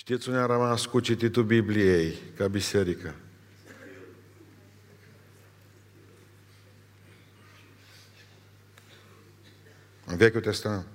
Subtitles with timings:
[0.00, 3.14] Știți unde a rămas cu cititul Bibliei ca biserică?
[10.04, 10.86] În Vechiul Testament.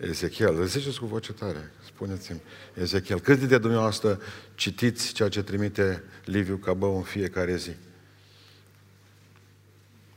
[0.00, 0.64] Ezechiel.
[0.64, 1.72] Ziceți cu voce tare.
[1.84, 2.40] Spuneți-mi.
[2.74, 3.20] Ezechiel.
[3.20, 4.20] Cât de dumneavoastră
[4.54, 7.72] citiți ceea ce trimite Liviu Cabău în fiecare zi?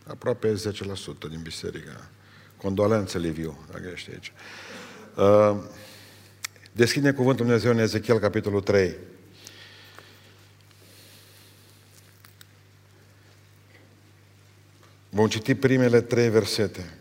[0.08, 0.56] Aproape 10%
[1.30, 2.10] din biserică.
[2.58, 4.34] Condolențe, Liviu, dacă ești aici.
[5.16, 5.64] Uh,
[6.74, 8.96] deschide cuvântul Dumnezeu în Ezechiel, capitolul 3.
[15.10, 16.94] Vom citi primele trei versete.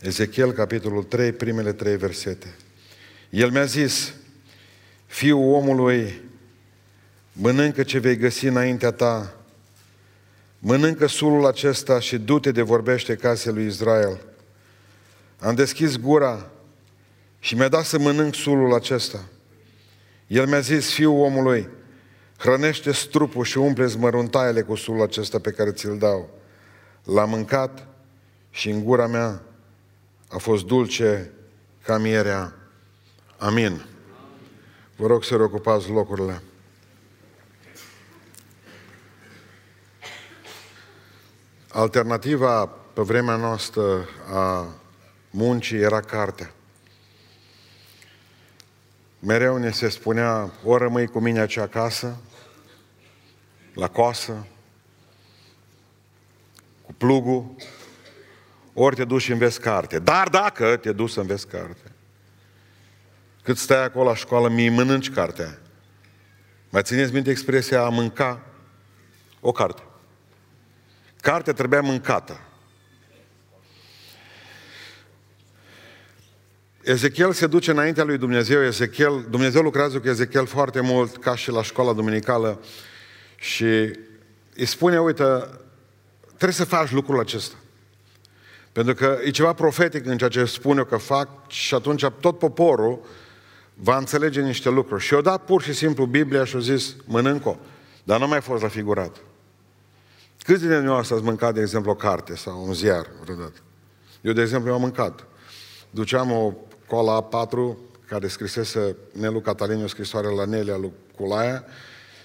[0.00, 2.54] Ezechiel, capitolul 3, primele trei versete.
[3.30, 4.14] El mi-a zis,
[5.06, 6.20] fiul omului,
[7.32, 9.36] mănâncă ce vei găsi înaintea ta,
[10.58, 14.20] mănâncă sulul acesta și du-te de vorbește casei lui Israel.
[15.40, 16.50] Am deschis gura
[17.38, 19.24] și mi-a dat să mănânc sulul acesta.
[20.26, 21.68] El mi-a zis, fiul omului,
[22.38, 26.30] hrănește trupul și umple măruntaiele cu sulul acesta pe care ți-l dau.
[27.04, 27.86] L-am mâncat
[28.50, 29.42] și în gura mea
[30.28, 31.30] a fost dulce
[31.82, 32.54] ca mierea.
[33.38, 33.84] Amin.
[34.96, 36.42] Vă rog să reocupați locurile.
[41.68, 44.74] Alternativa pe vremea noastră a
[45.36, 46.52] muncii era cartea.
[49.18, 52.16] Mereu ne se spunea, ori rămâi cu mine aici acasă,
[53.74, 54.46] la coasă,
[56.82, 57.54] cu plugul,
[58.72, 59.98] ori te duci și înveți carte.
[59.98, 61.92] Dar dacă te duci să înveți carte,
[63.42, 65.58] cât stai acolo la școală, mi mănânci cartea.
[66.70, 68.42] Mai țineți minte expresia a mânca
[69.40, 69.82] o carte.
[71.20, 72.40] Cartea trebuia mâncată.
[76.86, 81.50] Ezechiel se duce înaintea lui Dumnezeu, Ezechiel, Dumnezeu lucrează cu Ezechiel foarte mult, ca și
[81.50, 82.60] la școala duminicală,
[83.36, 83.64] și
[84.54, 85.24] îi spune, uite,
[86.26, 87.54] trebuie să faci lucrul acesta.
[88.72, 92.38] Pentru că e ceva profetic în ceea ce spun eu că fac și atunci tot
[92.38, 93.00] poporul
[93.74, 95.02] va înțelege niște lucruri.
[95.02, 97.56] Și eu dat pur și simplu Biblia și au zis, mănânc-o.
[98.04, 99.16] Dar nu mai fost la figurat.
[100.42, 103.58] Câți dintre noi ați mâncat, de exemplu, o carte sau un ziar vreodată?
[104.20, 105.26] Eu, de exemplu, am mâncat.
[105.90, 106.54] Duceam o
[106.88, 107.76] cola A4
[108.08, 111.64] care scrisese Nelu Catalin o scrisoare la Nelia lui Culaia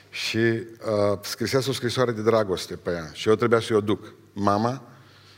[0.09, 3.09] și uh, scrisese o scrisoare de dragoste pe ea.
[3.13, 4.13] Și eu trebuia să o duc.
[4.33, 4.81] Mama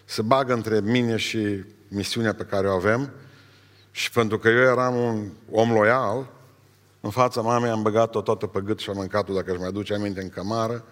[0.05, 3.11] se bagă între mine și misiunea pe care o avem
[3.91, 6.31] și pentru că eu eram un om loial,
[7.01, 9.93] în fața mamei am băgat-o toată pe gât și am mâncat-o, dacă își mai duce
[9.93, 10.83] aminte, în cămară.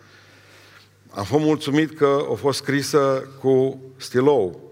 [1.10, 4.71] Am fost mulțumit că a fost scrisă cu stilou.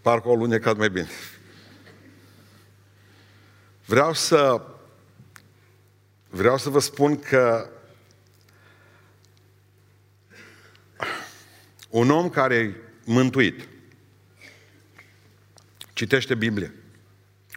[0.00, 1.08] Parcă o lunecat mai bine.
[3.84, 4.62] Vreau să
[6.28, 7.70] vreau să vă spun că
[11.90, 12.74] Un om care e
[13.04, 13.68] mântuit,
[15.92, 16.72] citește Biblia,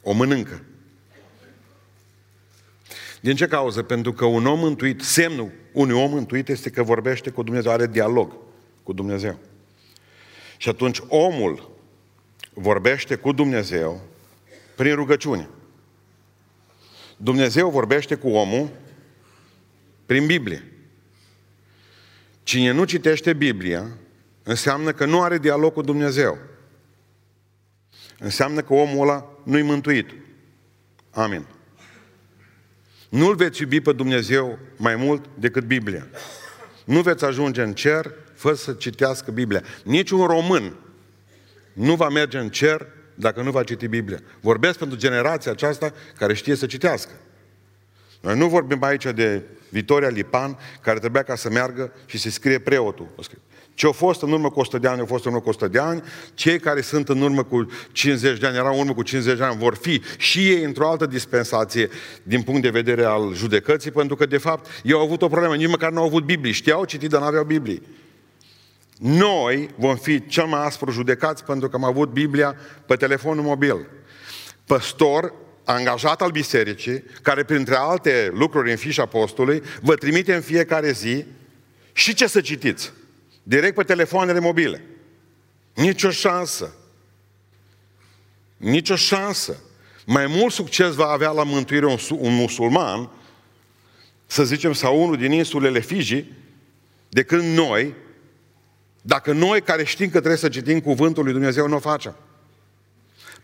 [0.02, 0.62] o mănâncă.
[3.22, 3.84] Din ce cauză?
[3.84, 7.88] Pentru că un om mântuit, semnul unui om mântuit este că vorbește cu Dumnezeu, are
[7.88, 8.36] dialog
[8.84, 9.40] cu Dumnezeu.
[10.58, 11.72] Și atunci omul
[12.54, 14.02] vorbește cu Dumnezeu
[14.76, 15.50] prin rugăciune.
[17.18, 18.70] Dumnezeu vorbește cu omul
[20.06, 20.64] prin Biblie.
[22.44, 23.88] Cine nu citește Biblia,
[24.44, 26.38] înseamnă că nu are dialog cu Dumnezeu.
[28.20, 30.10] Înseamnă că omul ăla nu-i mântuit.
[31.12, 31.46] Amin.
[33.10, 36.08] Nu-L veți iubi pe Dumnezeu mai mult decât Biblia.
[36.86, 39.64] Nu veți ajunge în cer fără să citească Biblia.
[39.84, 40.76] Niciun român
[41.74, 44.20] nu va merge în cer dacă nu va citi Biblia.
[44.42, 47.12] Vorbesc pentru generația aceasta care știe să citească.
[48.22, 52.60] Noi nu vorbim aici de Vitoria Lipan, care trebuia ca să meargă și să scrie
[52.60, 53.08] preotul.
[53.74, 55.68] Ce au fost în urmă cu 100 de ani, au fost în urmă cu 100
[55.68, 56.04] de ani.
[56.34, 59.44] Cei care sunt în urmă cu 50 de ani, erau în urmă cu 50 de
[59.44, 61.90] ani, vor fi și ei într-o altă dispensație
[62.24, 65.56] din punct de vedere al judecății, pentru că, de fapt, ei au avut o problemă.
[65.56, 66.52] Nici măcar nu au avut Biblie.
[66.52, 67.82] Știau citit, dar nu aveau Biblie.
[69.04, 72.56] Noi vom fi cel mai aspru judecați pentru că am avut Biblia
[72.86, 73.88] pe telefonul mobil.
[74.66, 75.34] Păstor
[75.64, 81.26] angajat al bisericii, care printre alte lucruri în fișa postului, vă trimite în fiecare zi
[81.94, 82.94] și ce să citiți.
[83.44, 84.86] Direct pe telefoanele mobile.
[85.74, 86.76] Nici o șansă.
[88.58, 89.58] Nici o șansă.
[90.06, 93.10] Mai mult succes va avea la mântuire un, un musulman,
[94.26, 96.26] să zicem, sau unul din insulele Fiji,
[97.10, 97.96] decât noi,
[99.06, 102.16] dacă noi care știm că trebuie să citim cuvântul lui Dumnezeu, nu o facem.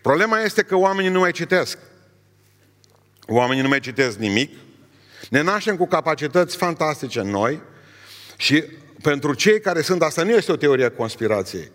[0.01, 1.77] Problema este că oamenii nu mai citesc.
[3.27, 4.53] Oamenii nu mai citesc nimic.
[5.29, 7.61] Ne naștem cu capacități fantastice în noi
[8.37, 8.63] și
[9.01, 11.71] pentru cei care sunt, asta nu este o teorie a conspirației,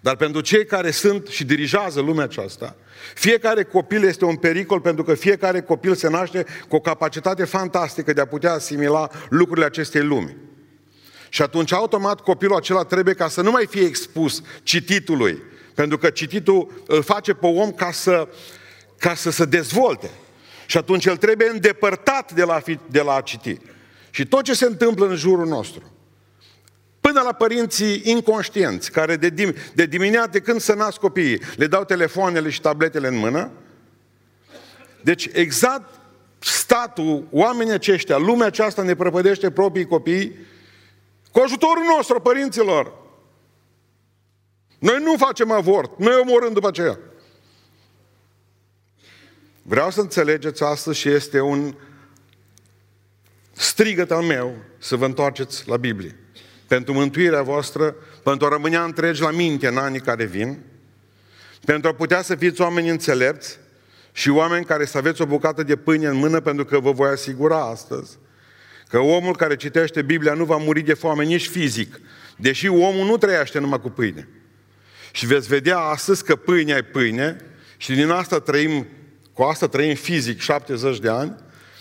[0.00, 2.76] dar pentru cei care sunt și dirigează lumea aceasta,
[3.14, 8.12] fiecare copil este un pericol pentru că fiecare copil se naște cu o capacitate fantastică
[8.12, 10.36] de a putea asimila lucrurile acestei lumi.
[11.28, 15.42] Și atunci, automat, copilul acela trebuie ca să nu mai fie expus cititului,
[15.74, 18.28] pentru că cititul îl face pe om ca să,
[18.98, 20.10] ca să se dezvolte.
[20.66, 23.58] Și atunci el trebuie îndepărtat de la, fi, de la a citi.
[24.10, 25.92] Și tot ce se întâmplă în jurul nostru,
[27.00, 31.66] până la părinții inconștienți, care de, dim- de dimineață, de când se nasc copiii, le
[31.66, 33.50] dau telefoanele și tabletele în mână,
[35.00, 35.94] deci exact
[36.38, 40.36] statul, oamenii aceștia, lumea aceasta ne prăpădește proprii copii
[41.38, 42.92] cu ajutorul nostru, părinților.
[44.78, 46.98] Noi nu facem avort, noi omorâm după aceea.
[49.62, 51.74] Vreau să înțelegeți astăzi și este un
[53.52, 56.16] strigăt al meu să vă întoarceți la Biblie.
[56.66, 60.64] Pentru mântuirea voastră, pentru a rămâne întregi la minte în anii care vin,
[61.64, 63.58] pentru a putea să fiți oameni înțelepți
[64.12, 67.08] și oameni care să aveți o bucată de pâine în mână, pentru că vă voi
[67.08, 68.18] asigura astăzi
[68.88, 72.00] că omul care citește Biblia nu va muri de foame nici fizic,
[72.36, 74.28] deși omul nu trăiește numai cu pâine.
[75.12, 77.36] Și veți vedea astăzi că pâinea e pâine
[77.76, 78.86] și din asta trăim,
[79.32, 81.34] cu asta trăim fizic 70 de ani,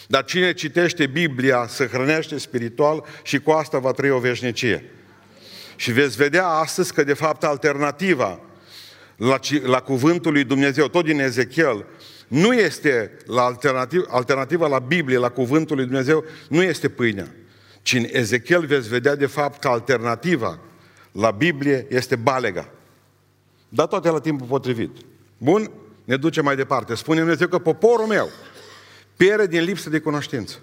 [0.07, 4.91] dar cine citește Biblia se hrănește spiritual și cu asta va trăi o veșnicie.
[5.75, 8.39] Și veți vedea astăzi că de fapt alternativa
[9.15, 11.85] la, la cuvântul lui Dumnezeu, tot din Ezechiel,
[12.27, 17.27] nu este la alternativ, alternativa la Biblie, la cuvântul lui Dumnezeu, nu este pâinea.
[17.81, 20.59] Ci în Ezechiel veți vedea de fapt că alternativa
[21.11, 22.69] la Biblie este balega.
[23.69, 24.91] Dar toate la timpul potrivit.
[25.37, 25.71] Bun?
[26.03, 26.95] Ne duce mai departe.
[26.95, 28.29] Spune Dumnezeu că poporul meu
[29.15, 30.57] pierde din lipsă de cunoștință.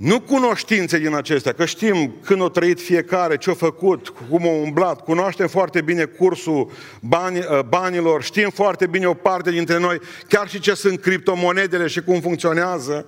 [0.00, 4.50] Nu cunoștințe din acestea, că știm când a trăit fiecare, ce a făcut, cum a
[4.50, 6.70] umblat, cunoaștem foarte bine cursul
[7.00, 11.86] bani, ă, banilor, știm foarte bine o parte dintre noi, chiar și ce sunt criptomonedele
[11.86, 13.06] și cum funcționează.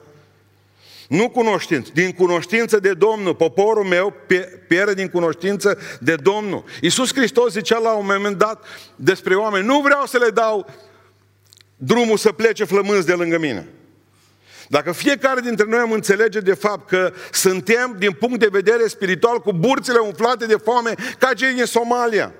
[1.08, 3.34] Nu cunoștință, din cunoștință de Domnul.
[3.34, 4.14] Poporul meu
[4.68, 6.64] pierde din cunoștință de Domnul.
[6.80, 8.64] Iisus Hristos zicea la un moment dat
[8.96, 10.66] despre oameni, nu vreau să le dau
[11.76, 13.68] drumul să plece flămânzi de lângă mine.
[14.72, 19.38] Dacă fiecare dintre noi am înțelege de fapt că suntem, din punct de vedere spiritual,
[19.38, 22.32] cu burțile umflate de foame ca cei din Somalia.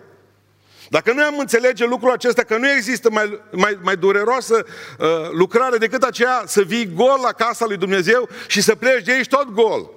[0.89, 4.65] Dacă noi am înțelege lucrul acesta, că nu există mai, mai, mai dureroasă
[4.99, 9.13] uh, lucrare decât aceea să vii gol la casa lui Dumnezeu și să pleci de
[9.13, 9.91] aici tot gol.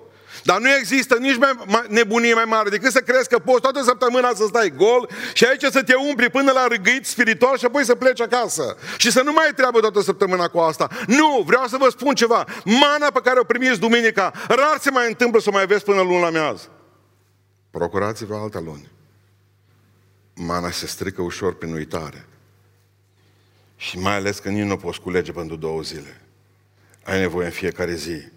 [0.46, 3.84] Dar nu există nici mai, mai, nebunie mai mare decât să crezi că poți toată
[3.84, 7.86] săptămâna să stai gol și aici să te umpli până la râgâit spiritual și apoi
[7.86, 8.78] să pleci acasă.
[8.98, 10.88] Și să nu mai ai treabă toată săptămâna cu asta.
[11.08, 12.46] Nu, vreau să vă spun ceva.
[12.66, 16.02] Mana pe care o primiți duminica, rar se mai întâmplă să o mai vezi până
[16.02, 16.70] luna mează.
[17.72, 18.92] Procurați-vă alta luni.
[20.34, 22.26] Mana se strică ușor prin uitare.
[23.76, 26.22] Și mai ales că nici nu poți culege pentru două zile.
[27.04, 28.34] Ai nevoie în fiecare zi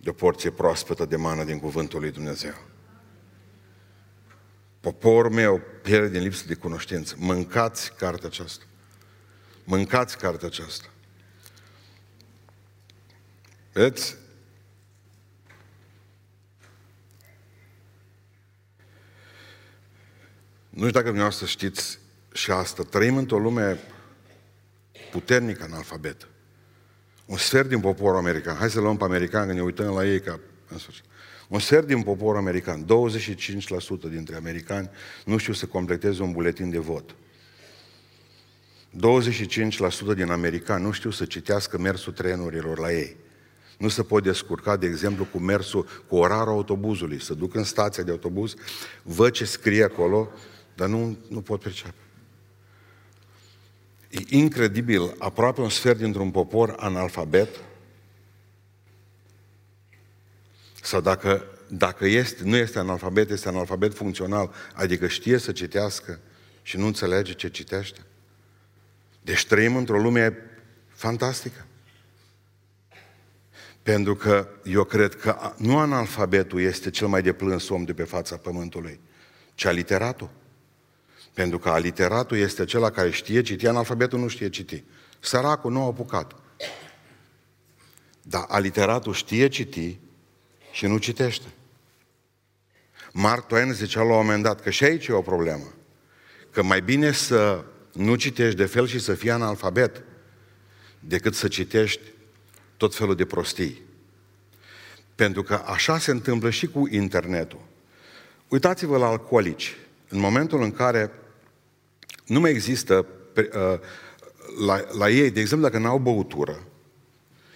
[0.00, 2.54] de o porție proaspătă de mană din cuvântul lui Dumnezeu.
[4.80, 7.14] Poporul meu pierde din lipsă de cunoștință.
[7.18, 8.64] Mâncați cartea aceasta.
[9.64, 10.88] Mâncați cartea aceasta.
[13.72, 14.16] Vedeți?
[20.68, 21.98] Nu știu dacă dumneavoastră știți
[22.32, 22.82] și asta.
[22.82, 23.78] Trăim într-o lume
[25.10, 26.29] puternică în alfabet
[27.30, 30.20] un sfert din poporul american, hai să luăm pe american, că ne uităm la ei
[30.20, 30.40] ca
[31.48, 32.88] un sfert din poporul american, 25%
[34.10, 34.90] dintre americani
[35.24, 37.14] nu știu să completeze un buletin de vot.
[40.10, 43.16] 25% din americani nu știu să citească mersul trenurilor la ei.
[43.78, 47.20] Nu se pot descurca, de exemplu, cu mersul, cu orarul autobuzului.
[47.20, 48.54] Să duc în stația de autobuz,
[49.02, 50.28] văd ce scrie acolo,
[50.74, 51.94] dar nu, nu pot percepe.
[54.10, 57.48] E incredibil, aproape un sfert dintr-un popor analfabet,
[60.82, 66.20] sau dacă, dacă este, nu este analfabet, este analfabet funcțional, adică știe să citească
[66.62, 68.00] și nu înțelege ce citește.
[69.22, 70.36] Deci trăim într-o lume
[70.88, 71.66] fantastică.
[73.82, 78.36] Pentru că eu cred că nu analfabetul este cel mai deplâns om de pe fața
[78.36, 79.00] pământului,
[79.54, 80.30] ci aliteratul.
[81.34, 84.84] Pentru că aliteratul este acela care știe citi, analfabetul nu știe citi.
[85.20, 86.34] Săracul nu a apucat.
[88.22, 89.98] Dar aliteratul știe citi
[90.72, 91.46] și nu citește.
[93.12, 95.72] Mark Twain zicea la un moment dat că și aici e o problemă.
[96.50, 100.02] Că mai bine să nu citești de fel și să fii analfabet,
[101.00, 102.00] decât să citești
[102.76, 103.82] tot felul de prostii.
[105.14, 107.60] Pentru că așa se întâmplă și cu internetul.
[108.48, 109.76] Uitați-vă la alcoolici.
[110.12, 111.10] În momentul în care
[112.26, 113.78] nu mai există uh,
[114.66, 116.66] la, la ei, de exemplu, dacă n-au băutură,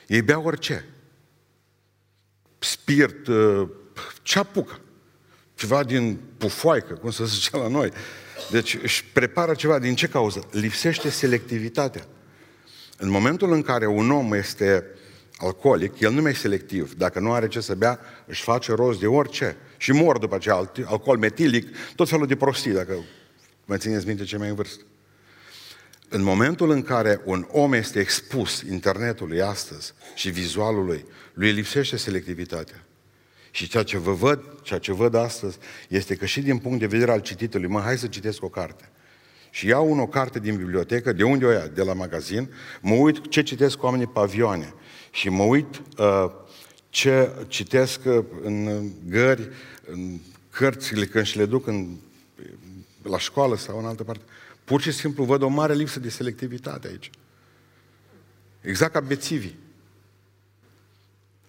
[0.06, 0.84] ei beau orice.
[2.58, 3.68] Spirit, uh,
[4.22, 4.80] ce apucă.
[5.54, 7.90] Ceva din pufoaică, cum să zice la noi.
[8.50, 9.78] Deci își prepară ceva.
[9.78, 10.48] Din ce cauză?
[10.50, 12.06] Lipsește selectivitatea.
[12.98, 14.84] În momentul în care un om este
[15.36, 16.94] alcoolic, el nu mai e selectiv.
[16.94, 19.56] Dacă nu are ce să bea, își face rost de orice.
[19.76, 22.94] Și mor după aceea, alcool metilic, tot felul de prostii, dacă
[23.64, 24.82] mai țineți minte ce mai în vârstă.
[26.08, 32.86] În momentul în care un om este expus internetului astăzi și vizualului, lui lipsește selectivitatea.
[33.50, 36.86] Și ceea ce vă văd, ceea ce văd astăzi, este că și din punct de
[36.86, 38.88] vedere al cititului, mă, hai să citesc o carte.
[39.50, 41.66] Și iau o carte din bibliotecă, de unde o ia?
[41.66, 44.74] De la magazin, mă uit ce citesc oamenii pe avioane
[45.14, 46.30] și mă uit uh,
[46.88, 49.48] ce citesc uh, în gări,
[49.86, 50.18] în
[50.50, 51.96] cărțile, când și le duc în,
[53.02, 54.22] la școală sau în altă parte.
[54.64, 57.10] Pur și simplu văd o mare lipsă de selectivitate aici.
[58.60, 59.58] Exact ca bețivii.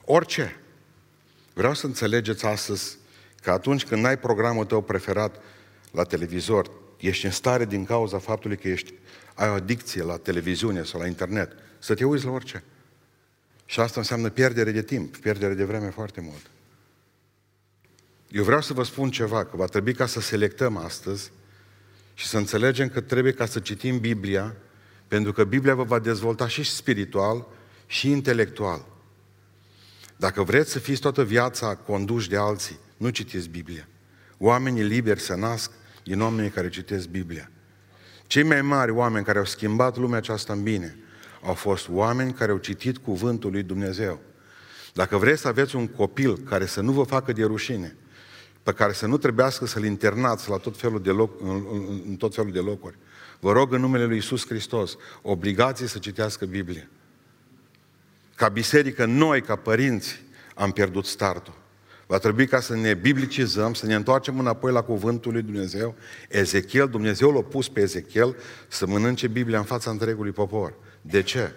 [0.05, 0.60] Orice.
[1.53, 2.98] Vreau să înțelegeți astăzi
[3.41, 5.41] că atunci când ai programul tău preferat
[5.91, 8.93] la televizor, ești în stare din cauza faptului că ești,
[9.34, 12.63] ai o adicție la televiziune sau la internet, să te uiți la orice.
[13.65, 16.50] Și asta înseamnă pierdere de timp, pierdere de vreme foarte mult.
[18.31, 21.31] Eu vreau să vă spun ceva, că va trebui ca să selectăm astăzi
[22.13, 24.55] și să înțelegem că trebuie ca să citim Biblia,
[25.07, 27.48] pentru că Biblia vă va dezvolta și spiritual
[27.86, 28.86] și intelectual.
[30.15, 33.88] Dacă vreți să fiți toată viața conduși de alții, nu citiți Biblia.
[34.38, 35.72] Oamenii liberi se nasc
[36.03, 37.51] din oamenii care citesc Biblia.
[38.27, 40.98] Cei mai mari oameni care au schimbat lumea aceasta în bine
[41.45, 44.19] au fost oameni care au citit cuvântul lui Dumnezeu.
[44.93, 47.95] Dacă vreți să aveți un copil care să nu vă facă de rușine,
[48.63, 52.15] pe care să nu trebuiască să-l internați la tot felul de loc, în, în, în
[52.15, 52.97] tot felul de locuri,
[53.39, 56.87] vă rog în numele lui Isus Hristos, obligați să citească Biblia.
[58.35, 60.23] Ca biserică, noi, ca părinți,
[60.55, 61.63] am pierdut startul.
[62.07, 65.95] Va trebui ca să ne biblicizăm, să ne întoarcem înapoi la cuvântul lui Dumnezeu.
[66.29, 68.35] Ezechiel, Dumnezeu l-a pus pe Ezechiel
[68.67, 70.74] să mănânce Biblia în fața întregului popor.
[71.01, 71.51] De ce?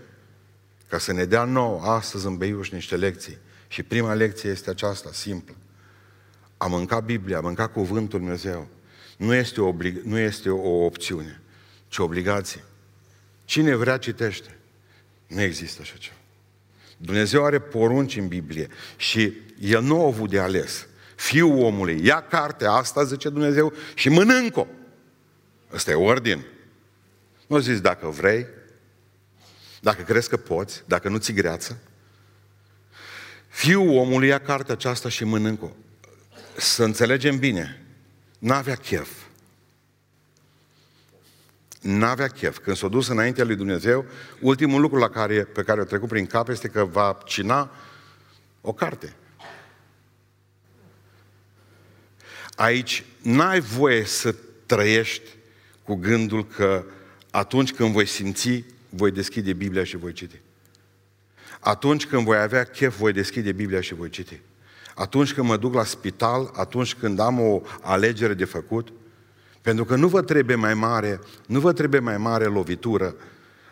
[0.89, 3.39] Ca să ne dea nou astăzi în Beiuș niște lecții.
[3.69, 5.55] Și prima lecție este aceasta, simplă.
[6.57, 8.69] A mânca Biblia, a mânca cuvântul Dumnezeu,
[9.17, 11.41] nu este, o oblig- nu este o opțiune,
[11.89, 12.65] ci o obligație.
[13.45, 14.57] Cine vrea, citește.
[15.27, 16.17] Nu există așa ceva.
[16.97, 20.87] Dumnezeu are porunci în Biblie și El nu a avut de ales.
[21.17, 24.67] Fiul omului, ia cartea asta, zice Dumnezeu, și mănânc-o.
[25.73, 26.45] Ăsta e ordin.
[27.47, 28.47] Nu zis dacă vrei,
[29.81, 31.79] dacă crezi că poți, dacă nu ți greață.
[33.49, 35.71] Fiul omului ia cartea aceasta și mănânc-o.
[36.57, 37.87] Să înțelegem bine,
[38.39, 39.11] n-avea chef.
[41.81, 42.59] N-avea chef.
[42.59, 44.05] Când s-a dus înaintea lui Dumnezeu,
[44.41, 47.71] ultimul lucru la care, pe care a trecut prin cap este că va cina
[48.61, 49.17] o carte.
[52.59, 54.35] Aici n-ai voie să
[54.67, 55.29] trăiești
[55.83, 56.85] cu gândul că
[57.31, 60.41] atunci când voi simți, voi deschide Biblia și voi citi.
[61.61, 64.41] Atunci când voi avea chef, voi deschide Biblia și voi citi.
[64.95, 68.93] Atunci când mă duc la spital, atunci când am o alegere de făcut,
[69.63, 73.15] pentru că nu vă trebuie mai mare, nu vă trebuie mai mare lovitură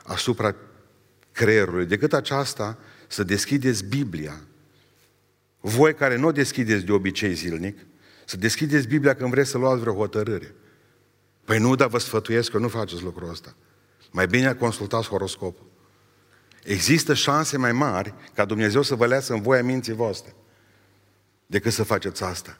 [0.03, 0.55] asupra
[1.33, 4.41] creierului decât aceasta să deschideți Biblia.
[5.61, 7.79] Voi care nu o deschideți de obicei zilnic,
[8.27, 10.55] să deschideți Biblia când vreți să luați vreo hotărâre.
[11.45, 13.57] Păi nu, dar vă sfătuiesc că nu faceți lucrul ăsta.
[14.11, 15.67] Mai bine consultați horoscopul.
[16.63, 20.35] Există șanse mai mari ca Dumnezeu să vă leasă în voia minții voastre
[21.47, 22.59] decât să faceți asta.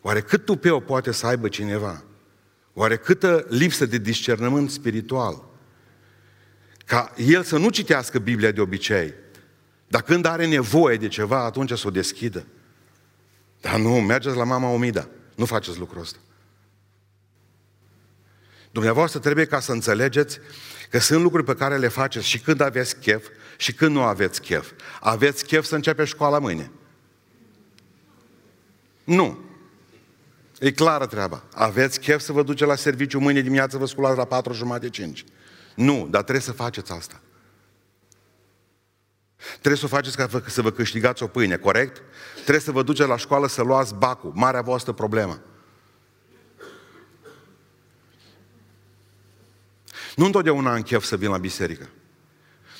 [0.00, 2.04] Oare cât tupeu poate să aibă cineva?
[2.72, 5.44] Oare câtă lipsă de discernământ spiritual?
[6.86, 9.14] Ca el să nu citească Biblia de obicei,
[9.88, 12.46] dar când are nevoie de ceva, atunci să o deschidă.
[13.60, 15.08] Dar nu, mergeți la mama Omida.
[15.34, 16.18] Nu faceți lucrul ăsta.
[18.70, 20.38] Dumneavoastră trebuie ca să înțelegeți
[20.90, 23.26] că sunt lucruri pe care le faceți și când aveți chef
[23.56, 24.70] și când nu aveți chef.
[25.00, 26.70] Aveți chef să începe școala mâine.
[29.04, 29.38] Nu.
[30.58, 31.44] E clară treaba.
[31.54, 35.24] Aveți chef să vă duce la serviciu mâine dimineață, vă sculați la patru jumate, cinci.
[35.74, 37.20] Nu, dar trebuie să faceți asta.
[39.48, 42.02] Trebuie să o faceți ca să vă câștigați o pâine, corect?
[42.34, 45.40] Trebuie să vă duceți la școală să luați bacul, marea voastră problemă.
[50.16, 51.88] Nu întotdeauna am chef să vin la biserică.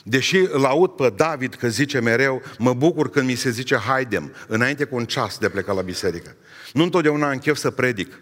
[0.05, 4.35] Deși îl aud pe David că zice mereu, mă bucur când mi se zice haidem,
[4.47, 6.37] înainte cu un ceas de pleca la biserică.
[6.73, 8.21] Nu întotdeauna am chef să predic.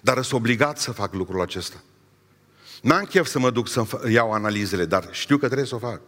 [0.00, 1.82] Dar sunt obligat să fac lucrul acesta.
[2.84, 6.00] N-am chef să mă duc să iau analizele, dar știu că trebuie să o fac.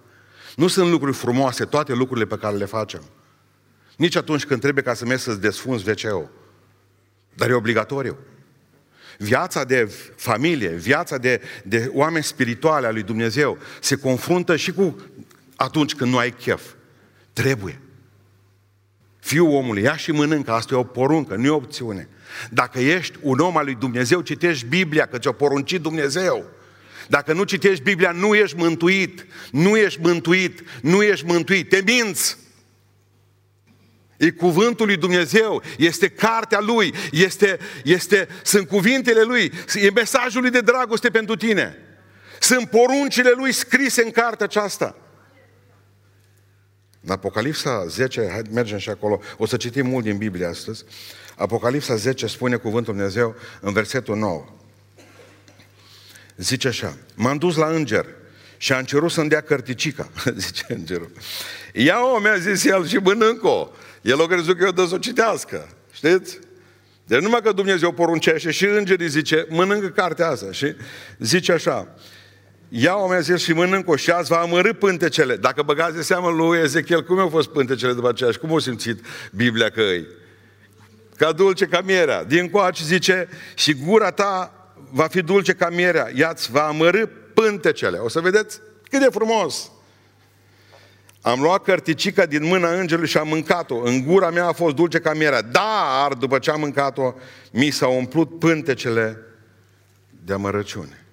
[0.57, 3.03] Nu sunt lucruri frumoase, toate lucrurile pe care le facem.
[3.97, 6.29] Nici atunci când trebuie ca să mergi să-ți desfunzi wc
[7.35, 8.17] Dar e obligatoriu.
[9.19, 14.97] Viața de familie, viața de, de oameni spirituale a lui Dumnezeu se confruntă și cu
[15.57, 16.63] atunci când nu ai chef.
[17.33, 17.81] Trebuie.
[19.19, 22.09] Fiul omului, ia și mănâncă, asta e o poruncă, nu e o opțiune.
[22.51, 26.55] Dacă ești un om al lui Dumnezeu, citești Biblia, că ți-o poruncit Dumnezeu.
[27.09, 29.27] Dacă nu citești Biblia, nu ești mântuit.
[29.51, 30.63] Nu ești mântuit.
[30.83, 31.69] Nu ești mântuit.
[31.69, 32.37] Te minți.
[34.17, 40.51] E cuvântul lui Dumnezeu, este cartea lui, este, este, sunt cuvintele lui, e mesajul lui
[40.51, 41.77] de dragoste pentru tine.
[42.41, 44.97] Sunt poruncile lui scrise în cartea aceasta.
[47.01, 50.85] În Apocalipsa 10, hai, mergem și acolo, o să citim mult din Biblie astăzi.
[51.37, 54.45] Apocalipsa 10 spune cuvântul Dumnezeu în versetul 9.
[56.37, 58.07] Zice așa, m-am dus la înger
[58.57, 61.11] și am cerut să-mi dea cărticica, zice îngerul.
[61.73, 63.71] Ia-o, mi-a zis el, și mănânc-o.
[64.03, 65.69] El a crezut că eu dă să o citească.
[65.93, 66.39] Știți?
[67.07, 70.53] Deci numai că Dumnezeu poruncește și îngerii zice, mănâncă cartea asta.
[70.53, 70.77] Și
[71.19, 71.95] zice așa,
[72.69, 75.37] ia-o mi-a zis și mănânc-o și azi va amărâ pântecele.
[75.37, 78.59] Dacă băgați de seamă lui Ezechiel, cum au fost pântecele după aceea și cum au
[78.59, 79.01] simțit
[79.33, 80.07] Biblia că îi?
[81.17, 82.25] Ca dulce ca mierea.
[82.25, 84.56] Din coace zice, și gura ta
[84.97, 87.99] va fi dulce ca mierea, ea-ți va amărâ pântecele.
[87.99, 88.61] O să vedeți
[88.91, 89.71] cât de frumos.
[91.21, 93.77] Am luat cărticica din mâna îngerului și am mâncat-o.
[93.85, 95.43] În gura mea a fost dulce ca mierea.
[95.43, 97.15] Dar, după ce am mâncat-o,
[97.53, 99.19] mi s-au umplut pântecele
[100.25, 101.07] de amărăciune.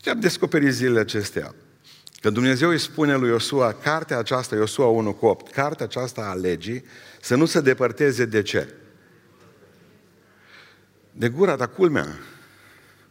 [0.00, 1.54] Ce am descoperit zilele acestea?
[2.20, 6.34] Că Dumnezeu îi spune lui Iosua, cartea aceasta, Iosua 1 cu 8, cartea aceasta a
[6.34, 6.84] legii,
[7.20, 8.74] să nu se depărteze de ce?
[11.18, 12.06] De gura, dar culmea.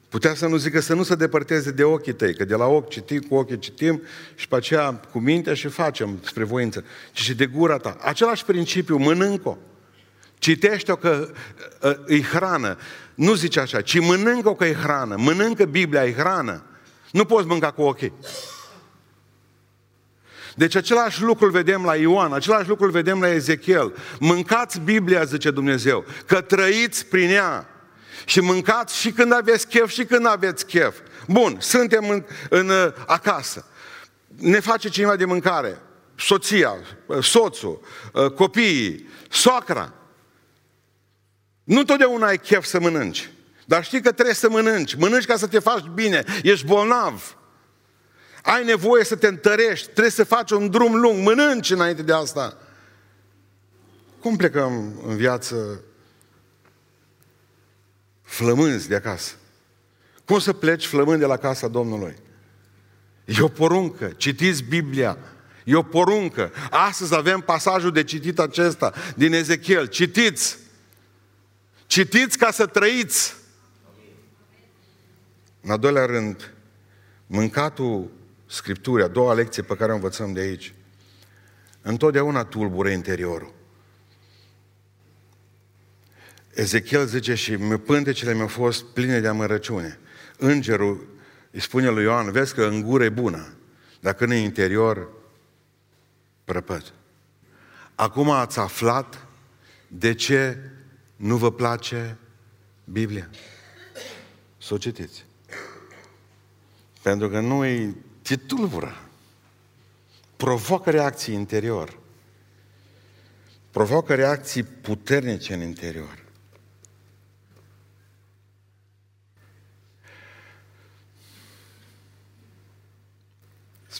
[0.10, 2.90] Putea să nu zică să nu se depărteze de ochii tăi, că de la ochi
[2.90, 4.02] citim, cu ochii citim
[4.36, 6.84] și pe aceea cu mintea și facem spre voință.
[7.12, 7.98] Ci și de gura ta.
[8.00, 9.58] Același principiu, mănânc-o.
[10.38, 11.30] Citește-o că
[11.82, 12.78] uh, îi hrană.
[13.16, 15.16] Nu zice așa, ci mănâncă-o că e hrană.
[15.18, 16.64] Mănâncă Biblia, e hrană.
[17.12, 18.14] Nu poți mânca cu ochii.
[20.56, 23.94] Deci același lucru îl vedem la Ioan, același lucru îl vedem la Ezechiel.
[24.20, 27.70] Mâncați Biblia, zice Dumnezeu, că trăiți prin ea.
[28.26, 30.98] Și mâncați și când aveți chef și când aveți chef.
[31.28, 33.66] Bun, suntem în, în, uh, acasă.
[34.28, 35.82] Ne face cineva de mâncare.
[36.16, 37.82] Soția, uh, soțul,
[38.14, 39.94] uh, copiii, soacra.
[41.64, 43.30] Nu totdeauna ai chef să mănânci.
[43.66, 44.96] Dar știi că trebuie să mănânci.
[44.96, 46.24] Mănânci ca să te faci bine.
[46.44, 47.38] Ești bolnav.
[48.44, 49.86] Ai nevoie să te întărești.
[49.86, 51.24] Trebuie să faci un drum lung.
[51.24, 52.58] Mănânci înainte de asta.
[54.20, 55.84] Cum plecăm în viață
[58.26, 59.34] flămânzi de acasă?
[60.26, 62.16] Cum să pleci flămând de la casa Domnului?
[63.26, 64.06] E o poruncă.
[64.18, 65.18] Citiți Biblia.
[65.64, 66.52] E o poruncă.
[66.70, 69.88] Astăzi avem pasajul de citit acesta din Ezechiel.
[69.88, 70.58] Citiți!
[71.88, 73.36] Citiți ca să trăiți!
[75.62, 76.54] În al doilea rând,
[77.28, 78.12] mâncatul
[78.46, 80.74] Scripturii, a doua lecție pe care o învățăm de aici,
[81.82, 83.54] întotdeauna tulbure interiorul.
[86.56, 90.00] Ezechiel zice și pântecele mi-au fost pline de amărăciune.
[90.38, 91.08] Îngerul
[91.52, 93.54] îi spune lui Ioan, vezi că în gură e bună,
[94.00, 95.08] dacă în interior,
[96.44, 96.94] prăpăt.
[97.96, 99.28] Acum ați aflat
[99.88, 100.58] de ce
[101.16, 102.18] nu vă place
[102.84, 103.30] Biblia.
[104.58, 105.26] Să o citiți.
[107.02, 109.02] Pentru că nu e te tulbură.
[110.36, 112.00] Provoacă reacții interior.
[113.72, 116.25] Provoacă reacții puternice în interior.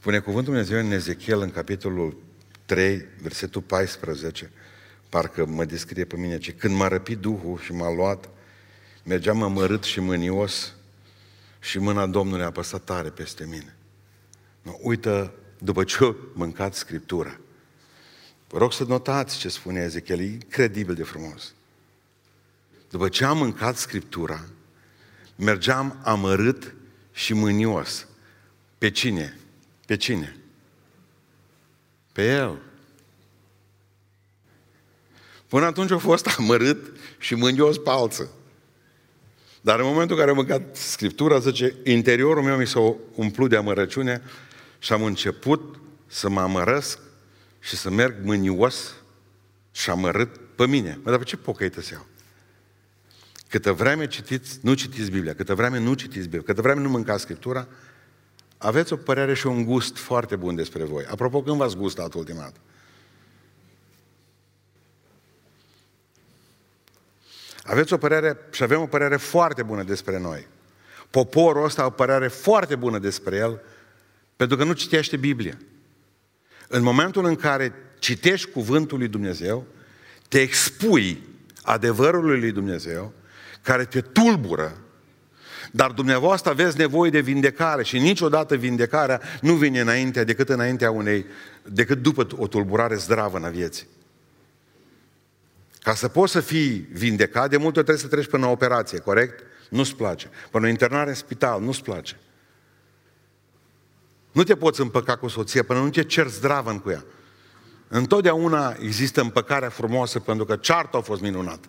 [0.06, 2.18] Spune cuvântul Dumnezeu în Ezechiel, în capitolul
[2.66, 4.52] 3, versetul 14,
[5.10, 8.30] parcă mă descrie pe mine, ce când m-a răpit Duhul și m-a luat,
[9.04, 10.74] mergeam amărât și mânios
[11.60, 13.76] și mâna Domnului a apăsat tare peste mine.
[14.62, 17.40] Nu, uită, după ce au mâncat Scriptura.
[18.48, 21.54] Vă rog să notați ce spune Ezechiel, e incredibil de frumos.
[22.90, 24.46] După ce am mâncat Scriptura,
[25.36, 26.76] mergeam amărât
[27.12, 28.08] și mânios.
[28.78, 29.40] Pe cine?
[29.86, 30.38] Pe cine?
[32.12, 32.62] Pe el.
[35.48, 38.30] Până atunci a fost amărât și mânios pe alță.
[39.62, 43.56] Dar în momentul în care am mâncat Scriptura, zice, interiorul meu mi s-a umplut de
[43.56, 44.22] amărăciune
[44.80, 47.00] și am început să mă amărăsc
[47.60, 48.94] și să merg mânios
[49.72, 51.00] și amărât pe mine.
[51.04, 52.06] Mă, dar pe ce pocăită se iau?
[53.48, 57.22] Câtă vreme citiți, nu citiți Biblia, câtă vreme nu citiți Biblia, câtă vreme nu mâncați
[57.22, 57.68] Scriptura,
[58.66, 61.06] aveți o părere și un gust foarte bun despre voi.
[61.06, 62.60] Apropo, când v-ați gustat ultima dată?
[67.64, 70.48] Aveți o părere și avem o părere foarte bună despre noi.
[71.10, 73.62] Poporul ăsta are o părere foarte bună despre el,
[74.36, 75.58] pentru că nu citește Biblia.
[76.68, 79.66] În momentul în care citești cuvântul lui Dumnezeu,
[80.28, 81.24] te expui
[81.62, 83.14] adevărului lui Dumnezeu,
[83.62, 84.78] care te tulbură,
[85.76, 91.26] dar dumneavoastră aveți nevoie de vindecare și niciodată vindecarea nu vine înainte decât înaintea unei,
[91.64, 93.88] decât după o tulburare zdravă în vieții.
[95.80, 99.00] Ca să poți să fii vindecat, de multe ori trebuie să treci până la operație,
[99.00, 99.44] corect?
[99.70, 100.30] Nu-ți place.
[100.52, 102.20] Până la internare în spital, nu-ți place.
[104.32, 107.06] Nu te poți împăca cu soția până nu te cer zdravă cu ea.
[107.88, 111.68] Întotdeauna există împăcarea frumoasă pentru că cearta a fost minunată.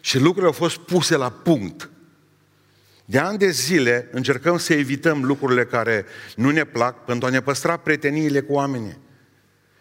[0.00, 1.90] Și lucrurile au fost puse la punct.
[3.04, 6.04] De ani de zile încercăm să evităm lucrurile care
[6.36, 8.98] nu ne plac pentru a ne păstra prieteniile cu oamenii.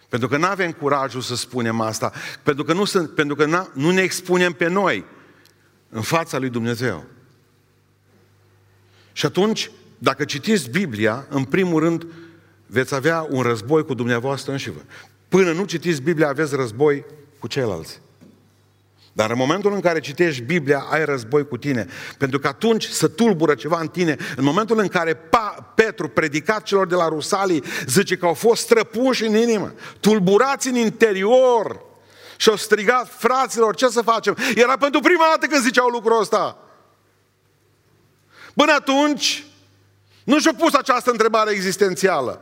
[0.10, 2.12] Pentru că nu avem curajul să spunem asta,
[2.43, 5.05] pentru că, nu, sunt, pentru că nu ne expunem pe noi
[5.89, 7.05] în fața lui Dumnezeu.
[9.12, 12.05] Și atunci, dacă citiți Biblia, în primul rând
[12.65, 14.81] veți avea un război cu dumneavoastră înșivă.
[15.27, 17.05] Până nu citiți Biblia, aveți război
[17.39, 18.01] cu ceilalți.
[19.13, 21.88] Dar în momentul în care citești Biblia, ai război cu tine.
[22.17, 24.17] Pentru că atunci să tulbură ceva în tine.
[24.36, 28.62] În momentul în care pa, Petru, predicat celor de la Rusalii, zice că au fost
[28.62, 31.82] străpuși în inimă, tulburați în interior.
[32.38, 34.38] Și au strigat, fraților, ce să facem?
[34.56, 36.58] Era pentru prima dată când ziceau lucrul ăsta.
[38.56, 39.45] Până atunci,
[40.24, 42.41] nu și-au pus această întrebare existențială.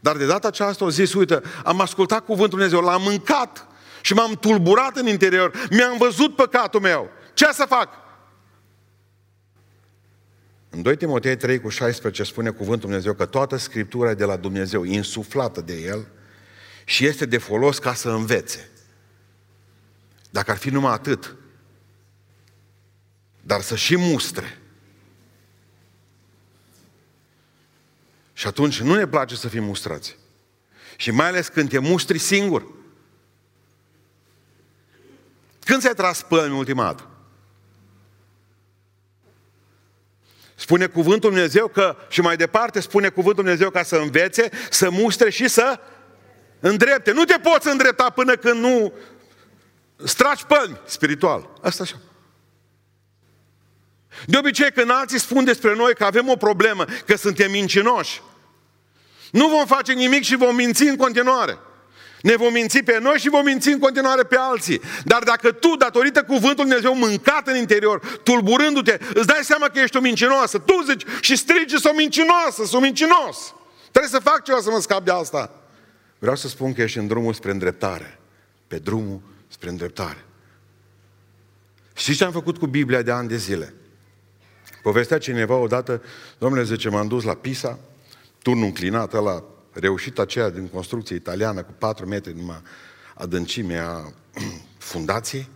[0.00, 3.66] Dar de data aceasta au zis, uite, am ascultat cuvântul Dumnezeu, l-am mâncat
[4.04, 7.10] și m-am tulburat în interior, mi-am văzut păcatul meu.
[7.34, 7.88] Ce să fac?
[10.70, 14.36] În 2 Timotei 3 cu 16 spune cuvântul Dumnezeu că toată Scriptura e de la
[14.36, 16.06] Dumnezeu, insuflată de El
[16.84, 18.70] și este de folos ca să învețe.
[20.30, 21.36] Dacă ar fi numai atât,
[23.40, 24.58] dar să și mustre.
[28.32, 30.16] Și atunci nu ne place să fim mustrați.
[30.96, 32.82] Și mai ales când te mustri singur.
[35.64, 37.08] Când ți-ai tras pălmi ultima dată?
[40.54, 45.30] Spune cuvântul Dumnezeu că, și mai departe spune cuvântul Dumnezeu ca să învețe, să mustre
[45.30, 45.80] și să
[46.60, 47.12] îndrepte.
[47.12, 48.92] Nu te poți îndrepta până când nu
[50.04, 51.48] stragi pălmi spiritual.
[51.62, 52.00] Asta așa.
[54.26, 58.22] De obicei, când alții spun despre noi că avem o problemă, că suntem mincinoși,
[59.30, 61.58] nu vom face nimic și vom minți în continuare.
[62.24, 64.80] Ne vom minți pe noi și vom minți în continuare pe alții.
[65.04, 69.96] Dar dacă tu, datorită cuvântului Dumnezeu mâncat în interior, tulburându-te, îți dai seama că ești
[69.96, 73.54] o mincinoasă, tu zici și strigi, sunt mincinoasă, sunt mincinos.
[73.90, 75.50] Trebuie să fac ceva să mă scap de asta.
[76.18, 78.18] Vreau să spun că ești în drumul spre îndreptare.
[78.66, 80.24] Pe drumul spre îndreptare.
[81.94, 83.74] Știți ce am făcut cu Biblia de ani de zile?
[84.82, 86.02] Povestea cineva odată,
[86.38, 87.78] domnule, zice, m-am dus la Pisa,
[88.42, 92.62] turnul înclinat ăla reușit aceea din construcție italiană cu 4 metri numai
[93.14, 94.12] adâncimea
[94.78, 95.48] fundației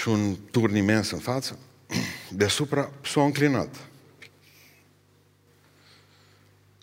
[0.00, 1.58] și un turn imens în față,
[2.30, 3.76] deasupra s-a înclinat.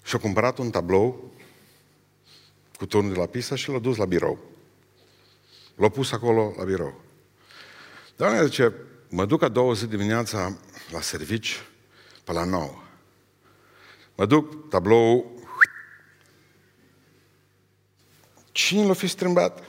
[0.03, 1.33] Și-a cumpărat un tablou
[2.77, 4.39] cu turnul de la Pisa și l-a dus la birou.
[5.75, 7.01] L-a pus acolo la birou.
[8.15, 8.73] Doamne zice,
[9.09, 10.57] mă duc a două zi dimineața
[10.91, 11.55] la servici
[12.23, 12.88] pe la nouă.
[14.19, 15.39] Mă duc, tablou.
[18.51, 19.63] Cine l-a fi strâmbat?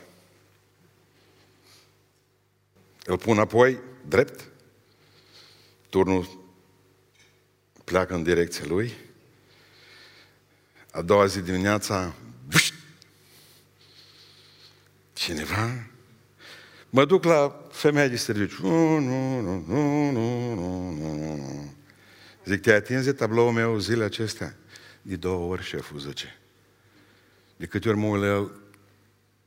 [3.04, 4.48] Îl pun apoi, drept.
[5.88, 6.28] Turnul
[7.84, 8.92] pleacă în direcția lui.
[10.90, 12.14] A doua zi dimineața,
[12.48, 12.74] bușt,
[15.12, 15.86] cineva,
[16.88, 18.66] mă duc la femeia de serviciu.
[18.66, 21.78] Nu, nu, nu, nu, nu, nu, nu, nu.
[22.44, 24.56] Zic, te-ai atins de tabloul meu zilele acestea?
[25.02, 26.38] De două ori, șeful, zice.
[27.56, 28.50] De câte ori mă uit la el,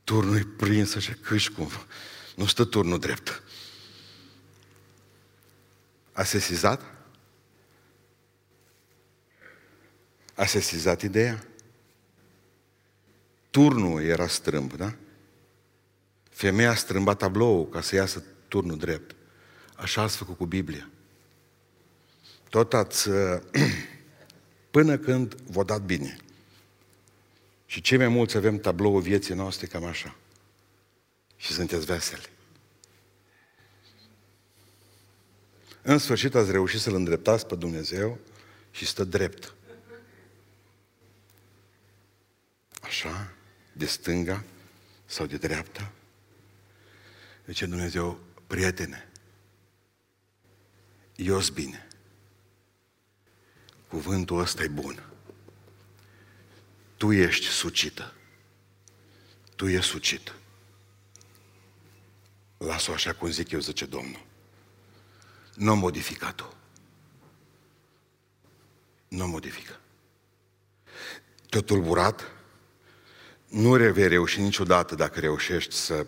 [0.04, 1.68] turnul e prins așa câși cum.
[2.36, 3.42] Nu stă turnul drept.
[6.12, 6.82] A sesizat?
[10.34, 11.46] A sesizat ideea?
[13.50, 14.94] Turnul era strâmb, da?
[16.30, 19.14] Femeia a strâmbat tabloul ca să iasă turnul drept.
[19.76, 20.88] așa ați făcut cu Biblia.
[22.54, 23.08] Tot ați,
[24.76, 26.16] până când v-a dat bine.
[27.66, 30.16] Și cei mai mulți avem tabloul vieții noastre cam așa.
[31.36, 32.28] Și sunteți veseli.
[35.82, 38.18] În sfârșit ați reușit să-L îndreptați pe Dumnezeu
[38.70, 39.54] și stă drept.
[42.80, 43.32] Așa,
[43.72, 44.44] de stânga
[45.04, 45.92] sau de dreapta.
[47.46, 49.08] Zice Dumnezeu, prietene,
[51.16, 51.88] eu bine.
[53.94, 55.06] Cuvântul ăsta e bun.
[56.96, 58.14] Tu ești sucită.
[59.56, 60.34] Tu ești sucit.
[62.58, 64.26] Las-o așa cum zic eu, zice Domnul.
[65.54, 66.44] Nu modificat-o.
[69.08, 69.80] Nu modifică.
[71.48, 72.32] Te-a tulburat?
[73.48, 76.06] Nu vei reuși niciodată dacă reușești să,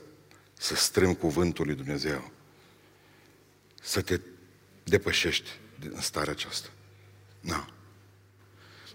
[0.54, 2.30] să strâng cuvântul lui Dumnezeu.
[3.82, 4.20] Să te
[4.84, 5.50] depășești
[5.90, 6.68] în starea aceasta.
[7.40, 7.74] Nu.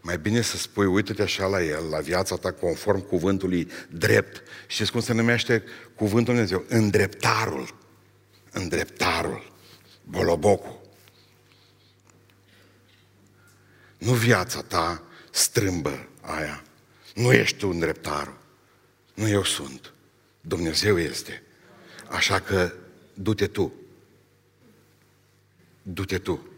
[0.01, 4.43] Mai bine să spui, uite-te așa la el, la viața ta, conform cuvântului drept.
[4.67, 5.63] Știți cum se numește
[5.95, 6.63] cuvântul Dumnezeu?
[6.67, 7.75] Îndreptarul.
[8.51, 9.51] Îndreptarul.
[10.03, 10.81] Bolobocul.
[13.97, 16.63] Nu viața ta strâmbă aia.
[17.15, 18.37] Nu ești tu îndreptarul.
[19.13, 19.93] Nu eu sunt.
[20.41, 21.43] Dumnezeu este.
[22.09, 22.73] Așa că
[23.13, 23.73] du-te tu.
[25.81, 26.50] Du-te tu.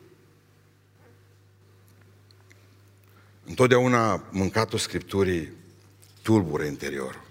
[3.45, 5.51] Întotdeauna mâncatul Scripturii
[6.21, 7.21] tulbure interior.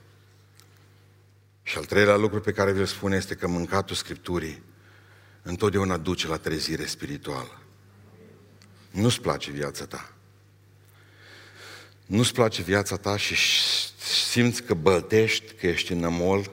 [1.62, 4.62] Și al treilea lucru pe care vi-l spun este că mâncatul Scripturii
[5.42, 7.60] întotdeauna duce la trezire spirituală.
[8.90, 10.12] Nu-ți place viața ta.
[12.06, 13.36] Nu-ți place viața ta și
[14.30, 16.50] simți că băltești, că ești în nămol.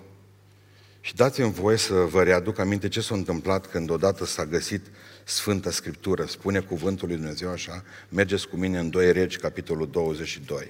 [1.02, 4.86] Și dați-mi voie să vă readuc aminte ce s-a întâmplat când odată s-a găsit
[5.30, 6.26] Sfânta Scriptură.
[6.26, 10.68] Spune cuvântul lui Dumnezeu așa, mergeți cu mine în 2 Regi, capitolul 22.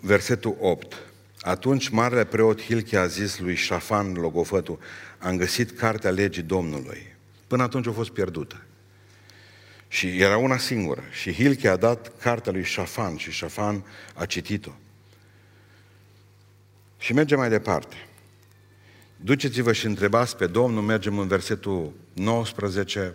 [0.00, 0.94] Versetul 8.
[1.40, 4.78] Atunci marele preot Hilche a zis lui Șafan Logofătul,
[5.18, 7.16] am găsit cartea legii Domnului.
[7.46, 8.62] Până atunci a fost pierdută.
[9.88, 11.02] Și era una singură.
[11.10, 14.70] Și Hilche a dat cartea lui Șafan și Șafan a citit-o.
[16.98, 17.96] Și mergem mai departe.
[19.16, 23.14] Duceți-vă și întrebați pe Domnul, mergem în versetul 19,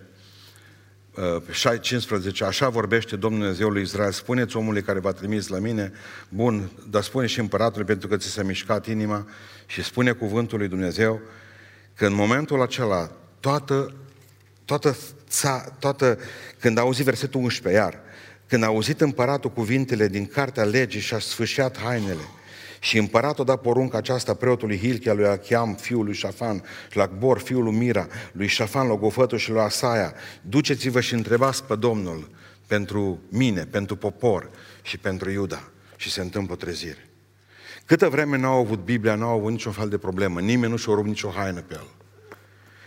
[1.81, 5.91] 15, uh, așa vorbește Domnul Dumnezeu lui Israel, spuneți omului care va trimis la mine,
[6.29, 9.27] bun, dar spune și împăratului pentru că ți s-a mișcat inima
[9.65, 11.21] și spune cuvântul lui Dumnezeu
[11.95, 13.93] că în momentul acela toată,
[14.65, 14.97] toată,
[15.34, 16.19] ța, toată
[16.60, 18.00] când a auzit versetul 11 iar,
[18.48, 22.24] când a auzit împăratul cuvintele din cartea legii și a sfâșiat hainele,
[22.80, 27.08] și împăratul a dat porunca aceasta preotului Hilchia, lui Achiam, fiul lui Șafan, și la
[27.08, 32.30] Gbor, fiul lui Mira, lui Șafan, Logofătul și lui Asaia, duceți-vă și întrebați pe Domnul
[32.67, 34.50] pentru mine, pentru popor
[34.82, 35.63] și pentru Iuda.
[35.96, 37.10] Și se întâmplă o trezire.
[37.86, 40.39] Câtă vreme n-au avut Biblia, n-au avut niciun fel de problemă.
[40.39, 41.88] Nimeni nu și-a rupt nicio haină pe el.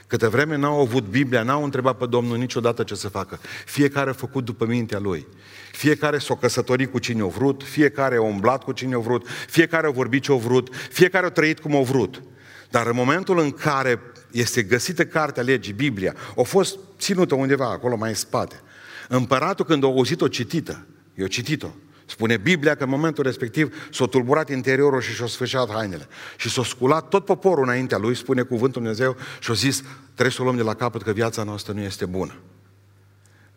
[0.07, 3.39] Câtă vreme n-au avut Biblia, n-au întrebat pe Domnul niciodată ce să facă.
[3.65, 5.27] Fiecare a făcut după mintea lui.
[5.73, 9.87] Fiecare s-a căsătorit cu cine a vrut, fiecare a umblat cu cine a vrut, fiecare
[9.87, 12.23] a vorbit ce a vrut, fiecare a trăit cum a vrut.
[12.71, 17.97] Dar în momentul în care este găsită cartea legii, Biblia, a fost ținută undeva acolo
[17.97, 18.61] mai în spate.
[19.09, 21.69] Împăratul când a auzit-o citită, eu citit-o,
[22.07, 26.09] Spune Biblia că în momentul respectiv s-a tulburat interiorul și și-a sfârșit hainele.
[26.37, 30.41] Și s-a sculat tot poporul înaintea lui, spune cuvântul Dumnezeu, și a zis, trebuie să
[30.41, 32.35] o luăm de la capăt că viața noastră nu este bună.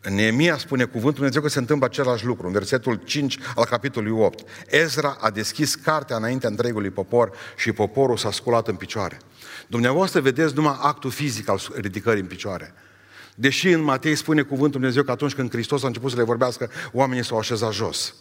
[0.02, 4.24] În Neemia spune cuvântul Dumnezeu că se întâmplă același lucru, în versetul 5 al capitolului
[4.24, 4.48] 8.
[4.66, 9.18] Ezra a deschis cartea înaintea întregului popor și poporul s-a sculat în picioare.
[9.66, 12.74] Dumneavoastră vedeți numai actul fizic al ridicării în picioare.
[13.34, 16.70] Deși în Matei spune cuvântul Dumnezeu că atunci când Hristos a început să le vorbească,
[16.92, 18.14] oamenii s-au așezat jos.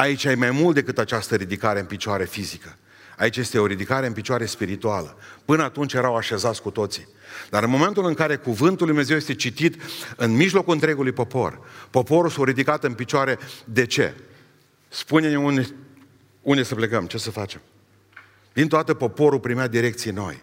[0.00, 2.76] Aici ai mai mult decât această ridicare în picioare fizică.
[3.16, 5.16] Aici este o ridicare în picioare spirituală.
[5.44, 7.08] Până atunci erau așezați cu toții.
[7.50, 9.82] Dar în momentul în care cuvântul lui Dumnezeu este citit
[10.16, 11.60] în mijlocul întregului popor,
[11.90, 13.38] poporul s-a ridicat în picioare.
[13.64, 14.14] De ce?
[14.88, 15.68] Spune-ne unde,
[16.42, 17.60] unde să plecăm, ce să facem.
[18.52, 20.42] Din toată poporul primea direcții noi.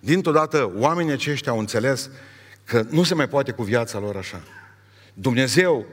[0.00, 2.10] Dintr-o dată oamenii aceștia au înțeles
[2.64, 4.42] că nu se mai poate cu viața lor așa.
[5.14, 5.86] Dumnezeu,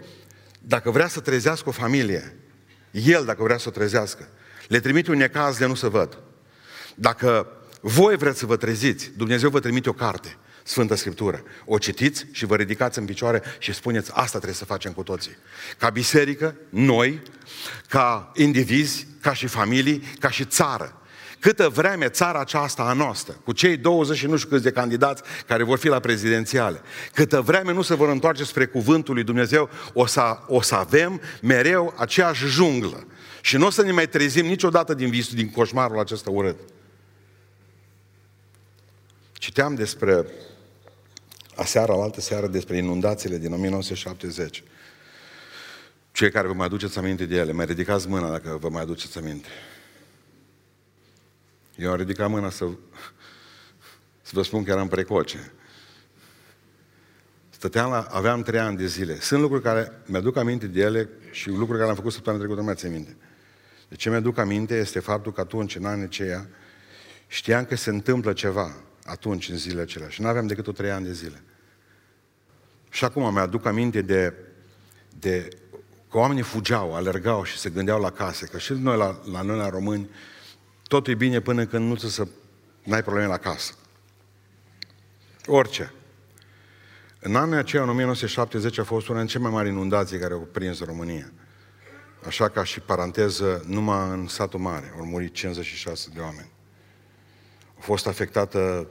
[0.62, 2.36] dacă vrea să trezească o familie,
[2.91, 4.27] El, dacă vrea să o trezească,
[4.67, 6.17] le trimite un necaz de nu să văd.
[6.95, 7.47] Dacă
[7.82, 10.38] voi vreți să vă treziți, Dumnezeu vă trimite o carte.
[10.63, 11.43] Sfântă Scriptură.
[11.65, 15.38] O citiți și vă ridicați în picioare și spuneți, asta trebuie să facem cu toții.
[15.77, 17.21] Ca biserică, noi,
[17.88, 21.01] ca indivizi, ca și familii, ca și țară.
[21.41, 25.21] Câtă vreme țara aceasta a noastră, cu cei 20 și nu știu câți de candidați
[25.47, 26.82] care vor fi la prezidențiale,
[27.13, 31.21] câtă vreme nu se vor întoarce spre cuvântul lui Dumnezeu, o să, o să avem
[31.41, 33.08] mereu aceeași junglă.
[33.41, 36.58] Și nu o să ne mai trezim niciodată din visul, din coșmarul acesta urât.
[39.34, 40.25] Citeam despre
[41.56, 44.63] aseară, altă seară, despre inundațiile din 1970.
[46.12, 49.17] Cei care vă mai aduceți aminte de ele, mai ridicați mâna dacă vă mai aduceți
[49.17, 49.47] aminte.
[51.82, 52.65] Eu am ridicat mâna să,
[54.22, 55.52] să vă spun că eram precoce.
[57.50, 59.20] Stăteam la, aveam trei ani de zile.
[59.20, 62.67] Sunt lucruri care mi-aduc aminte de ele și lucruri care am făcut săptămâna trecută, nu
[62.67, 63.15] mai țin minte.
[63.89, 66.48] De ce mi-aduc aminte este faptul că atunci, în anii aceia,
[67.28, 70.10] știam că se întâmplă ceva atunci, în zilele acelea.
[70.10, 71.44] Și nu aveam decât o trei ani de zile.
[72.89, 74.34] Și acum mi-aduc aminte de,
[75.20, 75.48] de
[76.10, 78.46] că oamenii fugeau, alergau și se gândeau la case.
[78.46, 80.10] Că și noi, la, la noi, la români,
[80.91, 82.27] totul e bine până când nu să
[82.84, 83.73] n-ai probleme la casă.
[85.45, 85.93] Orice.
[87.19, 90.47] În anul aceea, în 1970, a fost una din cele mai mari inundații care au
[90.51, 91.32] prins România.
[92.25, 96.51] Așa ca și paranteză, numai în satul mare au murit 56 de oameni.
[97.75, 98.88] Au fost afectată,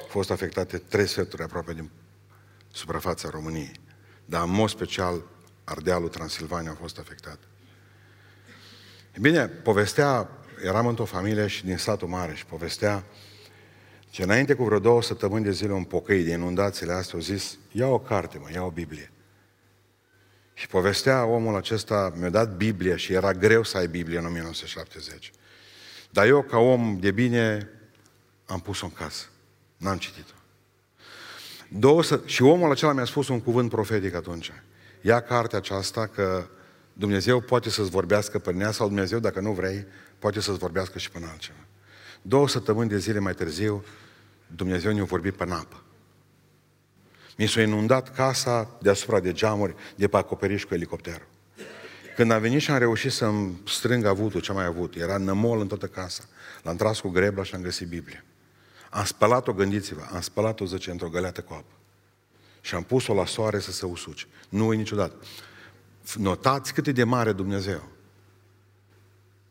[0.00, 1.90] au fost afectate trei sferturi aproape din
[2.70, 3.72] suprafața României.
[4.24, 5.22] Dar în mod special
[5.64, 7.38] Ardealul, Transilvania a fost afectat.
[9.12, 10.28] E bine, povestea,
[10.64, 13.04] eram într-o familie și din satul mare și povestea
[14.10, 17.58] ce înainte cu vreo două săptămâni de zile un pocăi de inundațiile astea au zis,
[17.72, 19.10] ia o carte, mă, ia o Biblie.
[20.54, 25.32] Și povestea omul acesta, mi-a dat Biblia și era greu să ai Biblie în 1970.
[26.10, 27.68] Dar eu, ca om de bine,
[28.46, 29.24] am pus-o în casă.
[29.76, 30.34] N-am citit-o.
[31.68, 32.20] Două să...
[32.24, 34.52] Și omul acela mi-a spus un cuvânt profetic atunci.
[35.00, 36.48] Ia cartea aceasta că
[36.92, 39.86] Dumnezeu poate să-ți vorbească prin ea sau Dumnezeu, dacă nu vrei,
[40.18, 41.58] poate să-ți vorbească și până altceva.
[42.22, 43.84] Două săptămâni de zile mai târziu,
[44.46, 45.82] Dumnezeu ne-a vorbit pe apă.
[47.36, 51.26] Mi s-a inundat casa deasupra de geamuri, de pe acoperiș cu elicopterul.
[52.16, 55.66] Când am venit și am reușit să-mi strâng avutul, ce mai avut, era nămol în
[55.66, 56.22] toată casa.
[56.62, 58.24] L-am tras cu grebla și am găsit Biblia.
[58.90, 61.72] Am spălat-o, gândiți-vă, am spălat-o, zice, într-o găleată cu apă.
[62.60, 64.26] Și am pus-o la soare să se usuce.
[64.48, 65.14] Nu uit niciodată.
[66.16, 67.88] Notați cât e de mare Dumnezeu.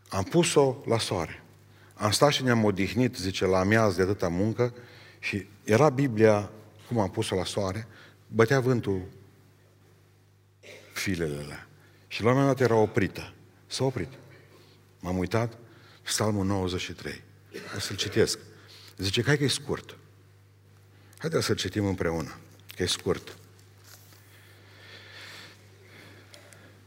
[0.10, 1.44] Am pus-o la soare.
[1.94, 4.74] Am stat și ne-am odihnit, zice, la amiază de atâta muncă
[5.20, 6.50] și era Biblia,
[6.88, 7.88] cum am pus-o la soare,
[8.28, 9.02] bătea vântul
[10.94, 11.68] filele alea.
[12.08, 13.34] Și la un moment dat era oprită.
[13.68, 14.10] S-a oprit.
[15.00, 15.58] M-am uitat,
[16.04, 17.24] Psalmul 93.
[17.76, 18.40] O să-l citesc.
[18.98, 19.98] Zice, hai că e scurt.
[21.18, 22.38] Haideți să citim împreună,
[22.76, 23.38] că e scurt.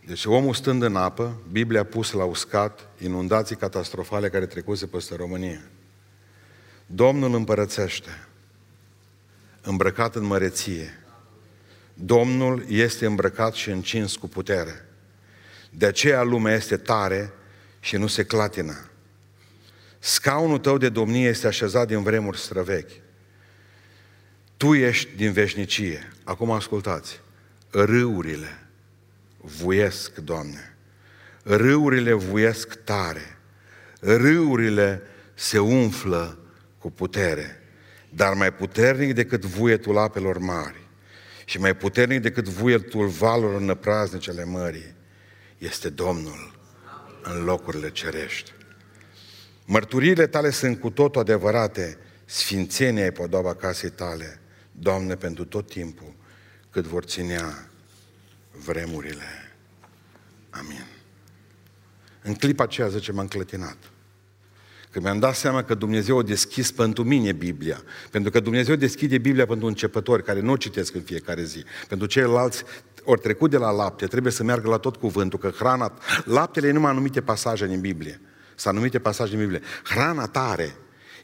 [0.07, 5.61] Deci omul stând în apă, Biblia pusă la uscat, inundații catastrofale care trecuse peste România.
[6.87, 8.27] Domnul împărățește,
[9.63, 11.05] îmbrăcat în măreție.
[11.95, 14.85] Domnul este îmbrăcat și încins cu putere.
[15.71, 17.33] De aceea lumea este tare
[17.81, 18.91] și nu se clatină.
[19.99, 22.93] Scaunul tău de domnie este așezat din vremuri străvechi.
[24.57, 26.13] Tu ești din veșnicie.
[26.25, 27.21] Acum ascultați.
[27.71, 28.70] Râurile
[29.41, 30.77] vuiesc, Doamne.
[31.43, 33.39] Râurile vuiesc tare.
[34.01, 35.03] Râurile
[35.35, 36.39] se umflă
[36.79, 37.63] cu putere.
[38.09, 40.89] Dar mai puternic decât vuietul apelor mari
[41.45, 44.95] și mai puternic decât vuietul valurilor năpraznice ale mării
[45.59, 46.59] este Domnul
[47.23, 48.53] în locurile cerești.
[49.65, 54.41] Mărturiile tale sunt cu totul adevărate, sfințenia e podoaba casei tale,
[54.73, 56.15] Doamne, pentru tot timpul
[56.71, 57.70] cât vor ținea
[58.65, 59.55] vremurile.
[60.51, 60.87] Amin.
[62.23, 63.77] În clipa aceea, zice, m-am clătinat.
[64.91, 67.83] Că mi-am dat seama că Dumnezeu a deschis pentru mine Biblia.
[68.11, 71.65] Pentru că Dumnezeu deschide Biblia pentru începători care nu o citesc în fiecare zi.
[71.89, 72.65] Pentru ceilalți
[73.05, 76.73] ori trecut de la lapte, trebuie să meargă la tot cuvântul, că hrana, laptele e
[76.73, 78.21] numai anumite pasaje din Biblie.
[78.55, 79.61] Sunt anumite pasaje din Biblie.
[79.85, 80.75] Hrana tare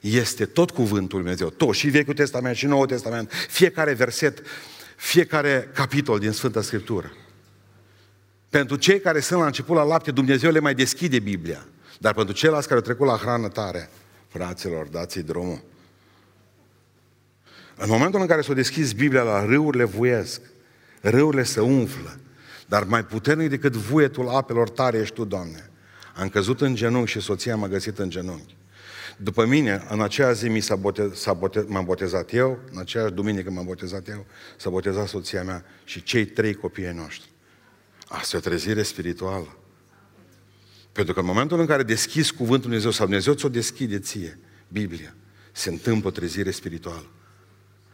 [0.01, 4.43] este tot cuvântul Lui Dumnezeu, tot, și Vechiul Testament, și Noul Testament, fiecare verset,
[4.97, 7.13] fiecare capitol din Sfânta Scriptură.
[8.49, 11.67] Pentru cei care sunt la început la lapte, Dumnezeu le mai deschide Biblia.
[11.99, 13.91] Dar pentru ceilalți care au trecut la hrană tare,
[14.29, 15.63] fraților, dați-i drumul.
[17.77, 20.41] În momentul în care s-a deschis Biblia la râurile vuiesc,
[21.01, 22.19] râurile se umflă,
[22.67, 25.71] dar mai puternic decât vuietul apelor tare ești Tu, Doamne.
[26.15, 28.56] Am căzut în genunchi și soția m-a găsit în genunchi.
[29.17, 33.13] După mine, în aceea zi mi s-a botez, s-a botez, m-am botezat eu, în aceeași
[33.13, 37.31] duminică m-am botezat eu, s-a botezat soția mea și cei trei copii ai noștri.
[38.07, 39.57] Asta e o trezire spirituală.
[40.93, 44.39] Pentru că în momentul în care deschizi cuvântul Dumnezeu sau Dumnezeu ți-o deschide ție,
[44.69, 45.15] Biblia,
[45.53, 47.07] se întâmplă o trezire spirituală.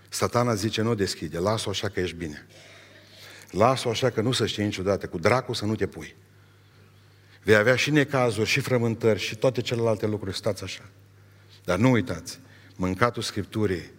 [0.09, 2.47] Satana zice, nu deschide, lasă-o așa că ești bine.
[3.51, 6.15] Lasă-o așa că nu să știi niciodată, cu dracu să nu te pui.
[7.43, 10.89] Vei avea și necazuri, și frământări, și toate celelalte lucruri, stați așa.
[11.65, 12.41] Dar nu uitați,
[12.77, 13.91] mâncatul Scripturii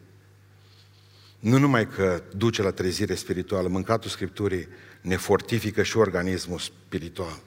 [1.40, 4.68] nu numai că duce la trezire spirituală, mâncatul Scripturii
[5.02, 7.40] ne fortifică și organismul spiritual.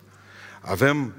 [0.61, 1.15] Avem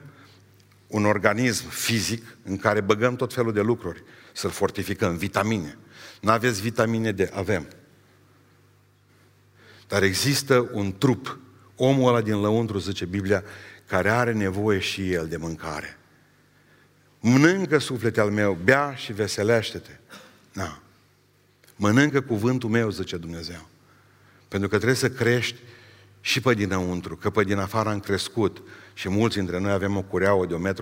[0.88, 5.78] un organism fizic în care băgăm tot felul de lucruri să-l fortificăm, vitamine.
[6.22, 7.68] Nu aveți vitamine de avem.
[9.88, 11.40] Dar există un trup,
[11.76, 13.44] omul ăla din lăuntru, zice Biblia,
[13.86, 15.97] care are nevoie și el de mâncare.
[17.20, 19.92] Mănâncă suflete al meu, bea și veselește-te.
[20.54, 20.82] Da.
[21.76, 23.68] Mănâncă cuvântul meu, zice Dumnezeu.
[24.48, 25.60] Pentru că trebuie să crești
[26.22, 28.62] și pe dinăuntru, că pe din afară am crescut
[28.94, 30.82] și mulți dintre noi avem o cureaua de 1,45 m, 1,60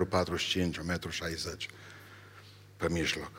[0.83, 1.73] m
[2.77, 3.31] pe mijloc.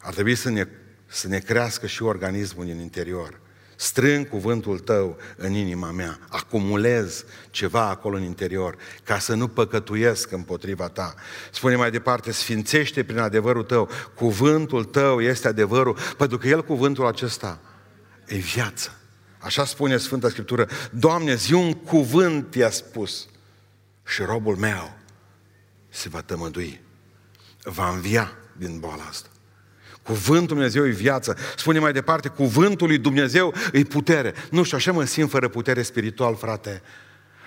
[0.00, 0.66] Ar trebui să ne,
[1.06, 3.40] să ne crească și organismul din interior.
[3.80, 10.30] Strâng cuvântul tău în inima mea, acumulez ceva acolo în interior, ca să nu păcătuiesc
[10.30, 11.14] împotriva ta.
[11.52, 17.06] Spune mai departe, sfințește prin adevărul tău, cuvântul tău este adevărul, pentru că el, cuvântul
[17.06, 17.60] acesta,
[18.26, 18.96] e viață.
[19.38, 23.26] Așa spune Sfânta Scriptură, Doamne, zi un cuvânt i-a spus
[24.06, 24.96] și robul meu
[25.88, 26.80] se va tămădui,
[27.62, 29.28] va învia din boala asta.
[30.08, 31.36] Cuvântul Dumnezeu e viață.
[31.56, 34.34] Spune mai departe, cuvântul lui Dumnezeu e putere.
[34.50, 36.82] Nu știu, așa mă simt fără putere spiritual, frate.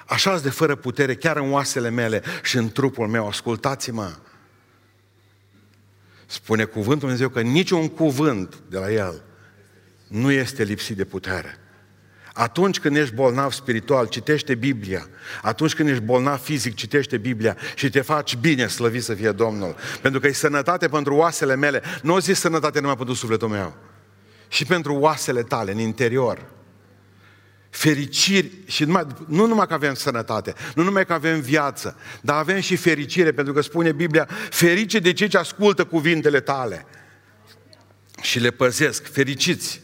[0.07, 3.27] așa de fără putere, chiar în oasele mele și în trupul meu.
[3.27, 4.11] Ascultați-mă.
[6.25, 9.21] Spune cuvântul Dumnezeu că niciun cuvânt de la El
[10.07, 11.59] nu este lipsit de putere.
[12.33, 15.07] Atunci când ești bolnav spiritual, citește Biblia.
[15.41, 19.75] Atunci când ești bolnav fizic, citește Biblia și te faci bine, slăvit să fie Domnul.
[20.01, 21.81] Pentru că e sănătate pentru oasele mele.
[22.01, 23.75] Nu o zi sănătate numai pentru sufletul meu.
[24.47, 26.45] Și pentru oasele tale, în interior.
[27.69, 32.59] Fericiri, și numai, nu numai că avem sănătate, nu numai că avem viață, dar avem
[32.59, 36.85] și fericire, pentru că spune Biblia, ferice de cei ce ascultă cuvintele tale
[38.21, 39.81] și le păzesc, fericiți.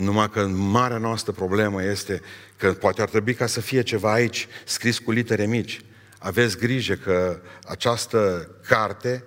[0.00, 2.20] Numai că marea noastră problemă este
[2.56, 5.80] că poate ar trebui ca să fie ceva aici scris cu litere mici.
[6.18, 9.24] Aveți grijă că această carte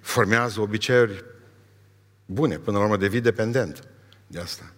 [0.00, 1.24] formează obiceiuri
[2.24, 3.88] bune, până la urmă devii dependent
[4.26, 4.72] de asta.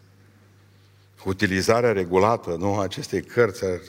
[1.24, 3.80] Utilizarea regulată nu, acestei cărți ar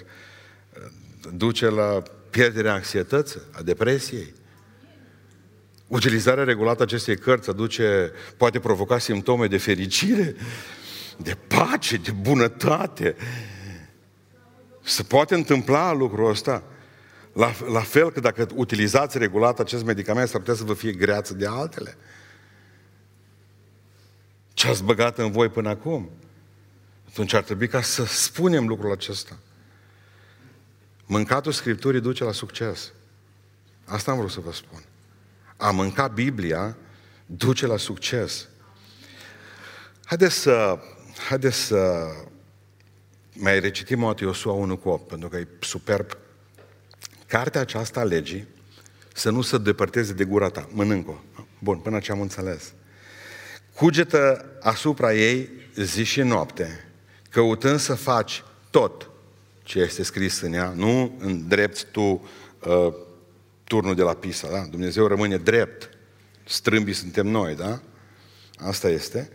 [1.34, 4.34] duce la pierderea anxietății, a depresiei.
[5.88, 10.36] Utilizarea regulată acestei cărți aduce, poate provoca simptome de fericire,
[11.22, 13.16] de pace, de bunătate.
[14.82, 16.64] Se poate întâmpla lucrul ăsta.
[17.34, 21.34] La, la fel că dacă utilizați regulat acest medicament, s-ar putea să vă fie greață
[21.34, 21.98] de altele.
[24.54, 26.10] Ce ați băgat în voi până acum?
[27.10, 29.38] Atunci ar trebui ca să spunem lucrul acesta.
[31.06, 32.92] Mâncatul Scripturii duce la succes.
[33.86, 34.84] Asta am vrut să vă spun.
[35.58, 36.78] A mânca Biblia
[37.26, 38.48] duce la succes.
[40.06, 40.80] Haideți să
[41.28, 42.08] Haideți să
[43.34, 46.18] mai recitim o Iosua 1 cu 8, pentru că e superb.
[47.28, 48.48] Cartea aceasta a legii
[49.14, 50.68] să nu se depărteze de gura ta.
[50.72, 51.20] Mănânc-o.
[51.60, 52.74] Bun, până ce am înțeles.
[53.74, 56.86] Cugetă asupra ei zi și noapte,
[57.30, 59.10] căutând să faci tot
[59.64, 62.94] ce este scris în ea, nu îndrepți tu uh,
[63.64, 64.66] turnul de la Pisa, da?
[64.70, 65.90] Dumnezeu rămâne drept,
[66.46, 67.82] strâmbii suntem noi, da?
[68.58, 69.30] Asta este.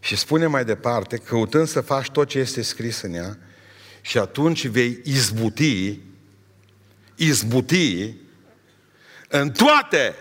[0.00, 3.38] Și spune mai departe, căutând să faci tot ce este scris în ea,
[4.00, 6.00] și atunci vei izbuti,
[7.14, 8.14] izbuti
[9.28, 10.14] în toate,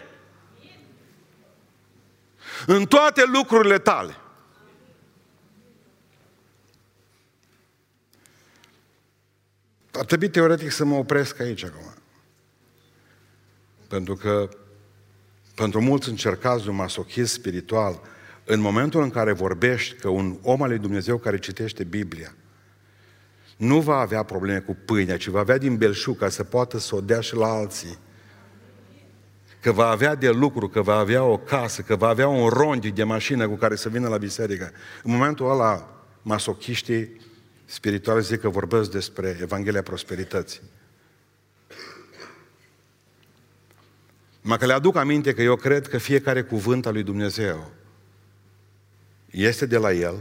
[2.65, 4.15] în toate lucrurile tale.
[9.91, 11.93] Ar trebui teoretic să mă opresc aici acum.
[13.87, 14.49] Pentru că
[15.55, 18.01] pentru mulți încercați de un masochism spiritual,
[18.49, 22.33] în momentul în care vorbești că un om al lui Dumnezeu care citește Biblia
[23.57, 26.95] nu va avea probleme cu pâinea, ci va avea din belșug ca să poată să
[26.95, 27.97] o dea și la alții.
[29.61, 32.91] Că va avea de lucru, că va avea o casă, că va avea un rondi
[32.91, 34.71] de mașină cu care să vină la biserică.
[35.03, 37.21] În momentul ăla, masochiștii
[37.65, 40.61] spirituali zic că vorbesc despre Evanghelia Prosperității.
[44.41, 47.71] Mă că le aduc aminte că eu cred că fiecare cuvânt al lui Dumnezeu
[49.43, 50.19] este de la El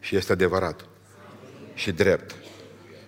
[0.00, 0.86] și este adevărat
[1.74, 2.34] și drept.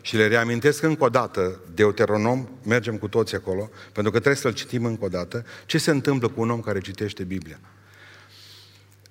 [0.00, 4.54] Și le reamintesc încă o dată, Deuteronom, mergem cu toți acolo, pentru că trebuie să-l
[4.54, 7.60] citim încă o dată, ce se întâmplă cu un om care citește Biblia.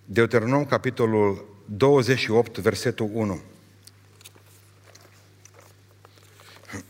[0.05, 3.41] Deuteronom, capitolul 28, versetul 1.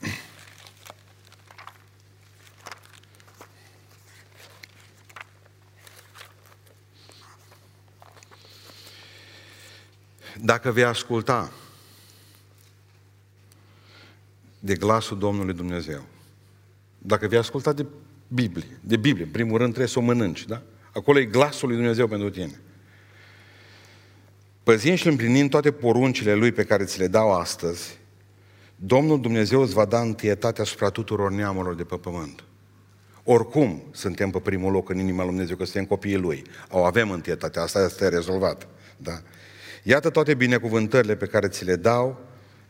[10.41, 11.51] Dacă vei asculta
[14.59, 16.05] de glasul Domnului Dumnezeu,
[16.97, 17.85] dacă vei asculta de
[18.27, 20.61] Biblie, de Biblie, în primul rând trebuie să o mănânci, da?
[20.93, 22.59] Acolo e glasul lui Dumnezeu pentru tine.
[24.63, 27.99] Păzind și împlinind toate poruncile Lui pe care ți le dau astăzi,
[28.75, 32.43] Domnul Dumnezeu îți va da întâietate asupra tuturor neamurilor de pe pământ.
[33.23, 36.43] Oricum suntem pe primul loc în inima lui Dumnezeu, că suntem copiii Lui.
[36.69, 38.67] O avem întâietatea, asta este rezolvat.
[38.97, 39.21] Da?
[39.89, 42.19] Iată toate binecuvântările pe care ți le dau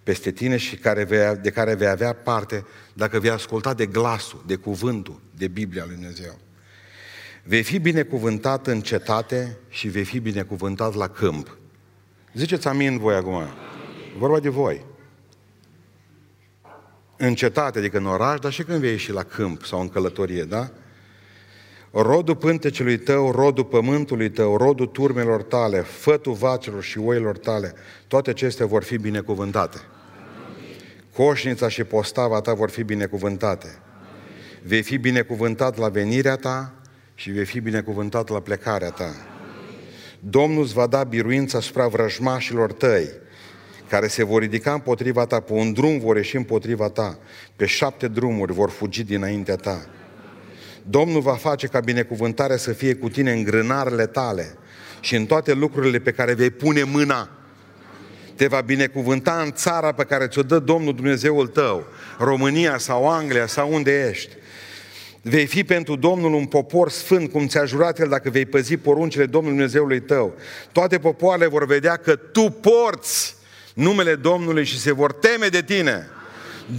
[0.03, 4.43] peste tine și care vei, de care vei avea parte dacă vei asculta de glasul,
[4.45, 6.39] de cuvântul, de Biblia lui Dumnezeu.
[7.43, 11.57] Vei fi binecuvântat în cetate și vei fi binecuvântat la câmp.
[12.34, 13.43] Ziceți amin voi acum.
[14.18, 14.86] Vorba de voi.
[17.18, 20.43] În cetate, adică în oraș, dar și când vei ieși la câmp sau în călătorie,
[20.43, 20.72] da?
[21.92, 27.74] Rodul pântecelui tău, rodul pământului tău, rodul turmelor tale, fătul vacelor și oilor tale,
[28.08, 29.78] toate acestea vor fi binecuvântate.
[31.14, 33.68] Coșnița și postava ta vor fi binecuvântate.
[34.64, 36.74] Vei fi binecuvântat la venirea ta
[37.16, 39.16] și vei fi binecuvântat la plecarea ta.
[40.20, 43.10] Domnul îți va da biruința asupra vrăjmașilor tăi,
[43.90, 47.18] care se vor ridica împotriva ta, pe un drum vor ieși împotriva ta,
[47.56, 49.90] pe șapte drumuri vor fugi dinaintea ta.
[50.90, 54.58] Domnul va face ca binecuvântarea să fie cu tine în grânarele tale
[55.00, 57.30] și în toate lucrurile pe care vei pune mâna.
[58.36, 61.86] Te va binecuvânta în țara pe care ți-o dă Domnul Dumnezeul tău,
[62.20, 64.36] România sau Anglia sau unde ești.
[65.22, 69.26] Vei fi pentru Domnul un popor sfânt, cum ți-a jurat El dacă vei păzi poruncile
[69.26, 70.34] Domnului Dumnezeului tău.
[70.72, 73.36] Toate popoarele vor vedea că tu porți
[73.74, 76.08] numele Domnului și se vor teme de tine.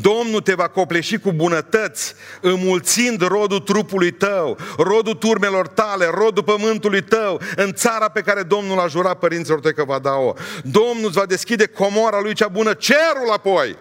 [0.01, 7.03] Domnul te va copleși cu bunătăți, înmulțind rodul trupului tău, rodul turmelor tale, rodul pământului
[7.03, 10.33] tău, în țara pe care Domnul a jurat părinților tăi că va da-o.
[10.63, 13.77] Domnul îți va deschide comora lui cea bună, cerul apoi,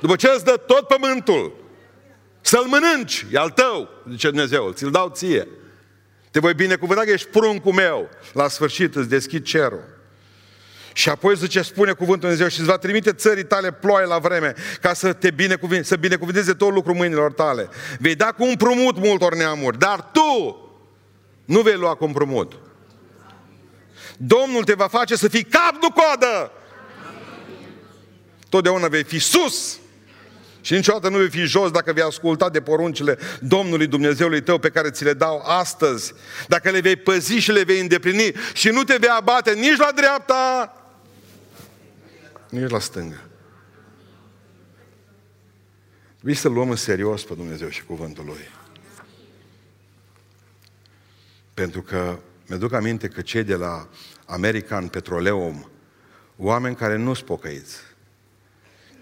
[0.00, 1.52] după ce îți dă tot pământul,
[2.40, 5.48] să-l mănânci, e al tău, zice Dumnezeu, ți-l dau ție.
[6.30, 8.08] Te voi binecuvânta că ești pruncul meu.
[8.32, 9.99] La sfârșit îți deschid cerul.
[10.92, 14.54] Și apoi zice, spune cuvântul Dumnezeu și îți va trimite țării tale ploaie la vreme
[14.80, 17.68] ca să te binecuvinte, să binecuvinteze tot lucrul mâinilor tale.
[17.98, 20.70] Vei da cu împrumut multor neamuri, dar tu
[21.44, 22.52] nu vei lua cu împrumut.
[24.16, 26.52] Domnul te va face să fii cap, nu coadă!
[28.48, 29.78] Totdeauna vei fi sus
[30.60, 34.70] și niciodată nu vei fi jos dacă vei asculta de poruncile Domnului Dumnezeului tău pe
[34.70, 36.12] care ți le dau astăzi.
[36.48, 39.90] Dacă le vei păzi și le vei îndeplini și nu te vei abate nici la
[39.94, 40.74] dreapta,
[42.50, 43.28] nici la stânga.
[46.14, 48.48] Trebuie să luăm în serios pe Dumnezeu și cuvântul Lui.
[51.54, 53.88] Pentru că mi-aduc aminte că cei de la
[54.26, 55.70] American Petroleum,
[56.36, 57.76] oameni care nu sunt pocăiți,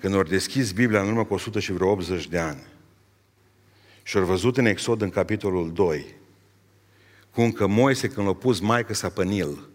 [0.00, 2.66] când au deschis Biblia în urmă cu 100 și vreo 80 de ani
[4.02, 6.16] și au văzut în Exod în capitolul 2
[7.38, 9.68] cum că Moise când l-a pus maică sa pe Nil,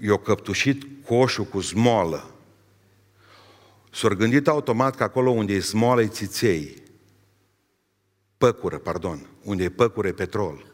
[0.00, 2.30] i-a căptușit coșul cu zmoală.
[3.92, 6.82] S-au gândit automat că acolo unde e zmoală e țiței.
[8.38, 9.26] Păcură, pardon.
[9.42, 10.64] Unde e păcură e petrol.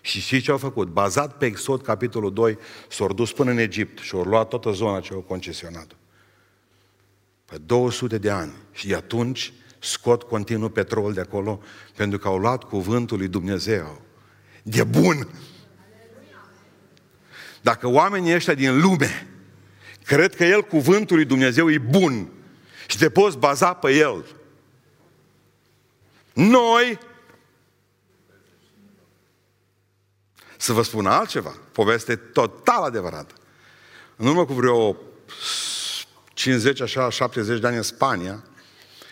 [0.00, 0.88] Și știți ce au făcut?
[0.88, 2.58] Bazat pe Exod, capitolul 2,
[2.88, 5.96] s-au dus până în Egipt și au luat toată zona ce au concesionat.
[7.44, 8.52] Pe 200 de ani.
[8.72, 11.60] Și de atunci scot continuu petrol de acolo
[11.96, 14.00] pentru că au luat cuvântul lui Dumnezeu.
[14.62, 15.28] De bun!
[17.62, 19.26] Dacă oamenii ăștia din lume
[20.04, 22.30] cred că El, cuvântul lui Dumnezeu, e bun
[22.86, 24.26] și te poți baza pe El,
[26.32, 26.98] noi
[30.56, 33.34] să vă spun altceva, poveste total adevărată.
[34.16, 34.96] În urmă cu vreo
[36.26, 38.44] 50, așa, 70 de ani în Spania,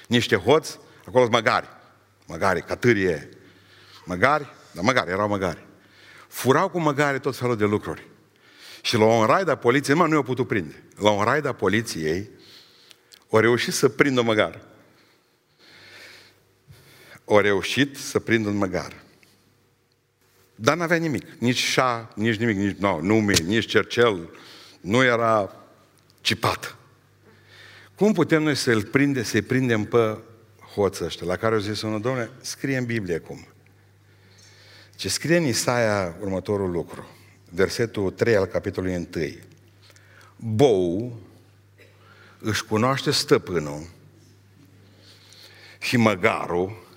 [0.07, 1.69] niște hoți, acolo sunt măgari,
[2.27, 3.29] măgari, catârie,
[4.05, 5.67] măgari, dar măgari, erau măgari.
[6.29, 8.09] Furau cu măgari tot felul de lucruri.
[8.83, 10.83] Și la un raid a poliției, numai nu i-au putut prinde.
[10.97, 12.31] La un raid a poliției,
[13.31, 14.61] au reușit să prindă un măgar.
[17.25, 19.03] Au reușit să prindă un măgar.
[20.55, 21.27] Dar n-avea nimic.
[21.39, 24.31] Nici șa, nici nimic, nici no, nume, nici cercel.
[24.81, 25.55] Nu era
[26.21, 26.77] cipat.
[27.95, 30.19] Cum putem noi să-l prinde, să-i prindem pe
[30.75, 33.47] hoță ăștia, la care au zis unul, domnule, scrie în Biblie cum.
[34.97, 37.09] Ce scrie în Isaia următorul lucru,
[37.51, 39.35] versetul 3 al capitolului 1.
[40.37, 41.19] Bou
[42.39, 43.87] își cunoaște stăpânul
[45.81, 46.89] și măgarul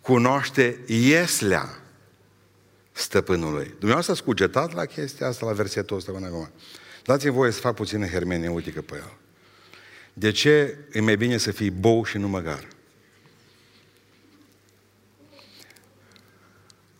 [0.00, 1.78] cunoaște ieslea
[2.92, 3.66] stăpânului.
[3.66, 6.50] Dumneavoastră ați cugetat la chestia asta, la versetul ăsta până acum.
[7.04, 9.12] Dați-mi voie să fac puțină hermeneutică pe el.
[10.12, 12.68] De ce e mai bine să fii bou și nu măgar?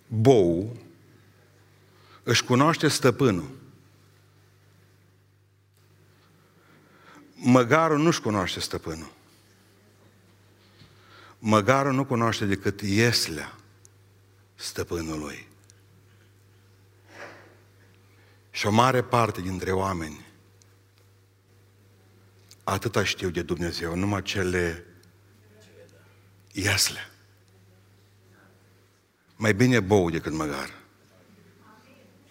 [0.07, 0.77] Bou
[2.25, 3.51] își cunoaște stăpânul.
[7.35, 9.13] Măgarul nu-și cunoaște stăpânul.
[11.39, 13.57] Măgarul nu cunoaște decât ieslea
[14.55, 15.49] stăpânului.
[18.51, 20.27] Și o mare parte dintre oameni
[22.65, 24.85] atâta știu de Dumnezeu, numai cele
[26.53, 27.11] iasle.
[29.37, 30.84] Mai bine bou decât măgar.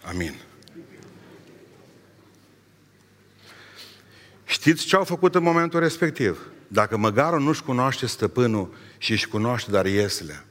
[0.04, 0.34] Amin.
[4.44, 6.48] Știți ce au făcut în momentul respectiv?
[6.68, 10.44] Dacă măgarul nu-și cunoaște stăpânul și își cunoaște dar iesle,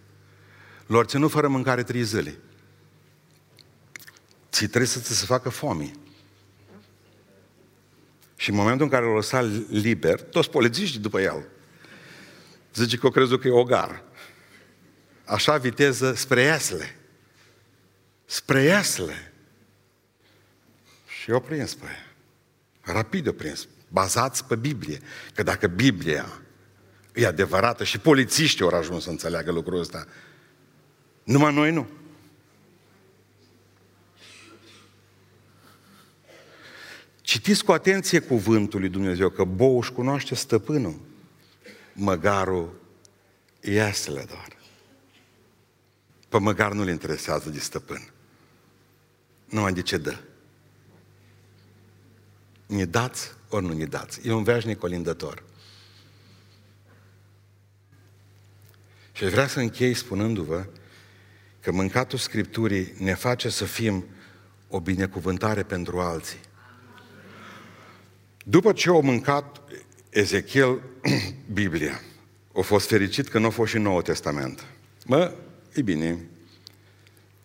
[0.87, 2.37] lor ținut fără mâncare trei zile.
[4.51, 5.91] Ți trebuie să ți se facă foame.
[8.35, 11.47] Și în momentul în care l-a lăsat liber, toți polițiștii după el.
[12.73, 14.03] Zice că o crezut că e ogar.
[15.25, 16.95] Așa viteză spre Iasle.
[18.25, 19.32] Spre Iasle.
[21.24, 21.86] Și eu prins pe
[22.82, 23.67] Rapid o prins.
[23.88, 24.99] Bazați pe Biblie.
[25.34, 26.41] Că dacă Biblia
[27.13, 30.07] e adevărată și polițiștii au ajuns să înțeleagă lucrul ăsta,
[31.24, 31.88] numai noi nu.
[37.21, 40.99] Citiți cu atenție cuvântul lui Dumnezeu, că bou își cunoaște stăpânul,
[41.93, 42.82] măgarul
[43.61, 44.57] iasele doar.
[46.30, 48.11] Pe măgar nu-l interesează de stăpân.
[49.45, 50.17] Numai de ce dă.
[52.66, 54.28] Ne dați ori nu ne dați.
[54.28, 55.43] E un veșnic olindător.
[59.11, 60.66] Și vreau să închei spunându-vă
[61.59, 64.05] că mâncatul Scripturii ne face să fim
[64.68, 66.39] o binecuvântare pentru alții.
[68.45, 69.61] După ce au mâncat
[70.09, 70.82] Ezechiel
[71.53, 72.01] Biblia,
[72.55, 74.66] a fost fericit că nu a fost și Noul Testament.
[75.05, 75.34] Mă,
[75.74, 76.26] e bine,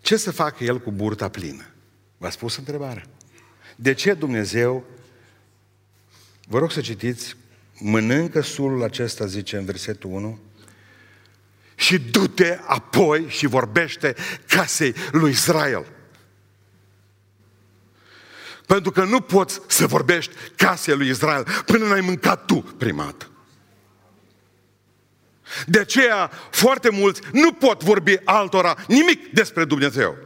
[0.01, 1.64] ce să facă el cu burta plină?
[2.19, 3.07] V-a spus întrebarea.
[3.77, 4.85] De ce Dumnezeu,
[6.49, 7.36] vă rog să citiți,
[7.78, 10.38] mănâncă sulul acesta, zice în versetul 1,
[11.74, 14.14] și du-te apoi și vorbește
[14.46, 15.86] casei lui Israel.
[18.66, 23.30] Pentru că nu poți să vorbești casei lui Israel până n-ai mâncat tu primat.
[25.66, 30.16] De aceea, foarte mulți nu pot vorbi altora nimic despre Dumnezeu.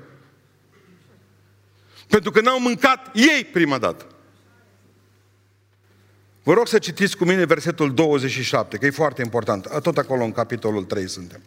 [2.09, 4.12] Pentru că n-au mâncat ei prima dată.
[6.43, 9.81] Vă rog să citiți cu mine versetul 27, că e foarte important.
[9.83, 11.43] Tot acolo în capitolul 3 suntem.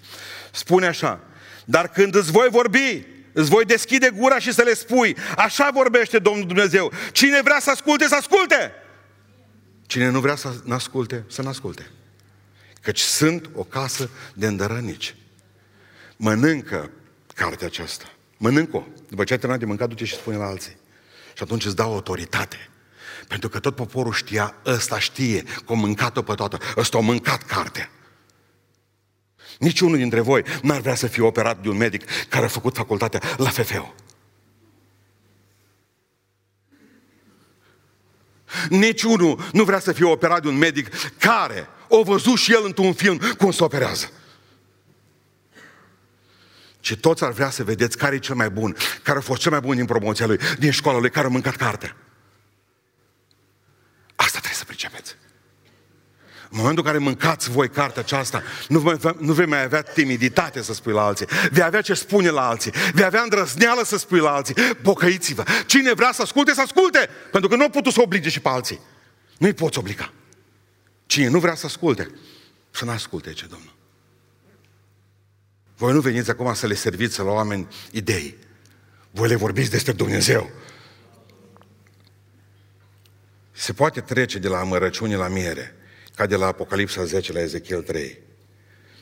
[0.51, 1.19] Spune așa,
[1.65, 3.05] dar când îți voi vorbi
[3.37, 5.17] Îți voi deschide gura și să le spui.
[5.37, 6.91] Așa vorbește Domnul Dumnezeu.
[7.11, 8.71] Cine vrea să asculte, să asculte.
[9.85, 11.91] Cine nu vrea să asculte, să nu asculte.
[12.81, 15.15] Căci sunt o casă de îndărănici.
[16.17, 16.89] Mănâncă
[17.33, 18.05] cartea aceasta.
[18.37, 18.83] Mănâncă-o.
[19.09, 20.77] După ce ai terminat de mâncat, duce și spune la alții.
[21.33, 22.69] Și atunci îți dau autoritate.
[23.27, 26.57] Pentru că tot poporul știa, ăsta știe că a mâncat-o pe toată.
[26.77, 27.89] Ăsta a mâncat cartea.
[29.59, 33.21] Niciunul dintre voi n-ar vrea să fie operat de un medic care a făcut facultatea
[33.37, 33.93] la FFO.
[38.69, 42.93] Niciunul nu vrea să fie operat de un medic care o văzut și el într-un
[42.93, 44.11] film cum se operează.
[46.79, 49.51] Și toți ar vrea să vedeți care e cel mai bun, care a fost cel
[49.51, 51.95] mai bun din promoția lui, din școala lui, care a mâncat cartea.
[54.15, 55.15] Asta trebuie să pricepeți.
[56.55, 60.61] În momentul în care mâncați voi cartea aceasta, nu, vei, nu vei mai avea timiditate
[60.61, 61.25] să spui la alții.
[61.51, 62.71] Vei avea ce spune la alții.
[62.93, 64.53] Vei avea îndrăzneală să spui la alții.
[64.81, 65.43] Pocăiți-vă.
[65.65, 67.09] Cine vrea să asculte, să asculte.
[67.31, 68.79] Pentru că nu putut să oblige și pe alții.
[69.37, 70.13] Nu-i poți obliga.
[71.05, 72.09] Cine nu vrea să asculte,
[72.71, 73.73] să nu asculte, ce Domnul.
[75.77, 78.37] Voi nu veniți acum să le serviți la oameni idei.
[79.11, 80.49] Voi le vorbiți despre Dumnezeu.
[83.51, 85.75] Se poate trece de la amărăciune la miere
[86.15, 88.19] ca de la Apocalipsa 10 la Ezechiel 3.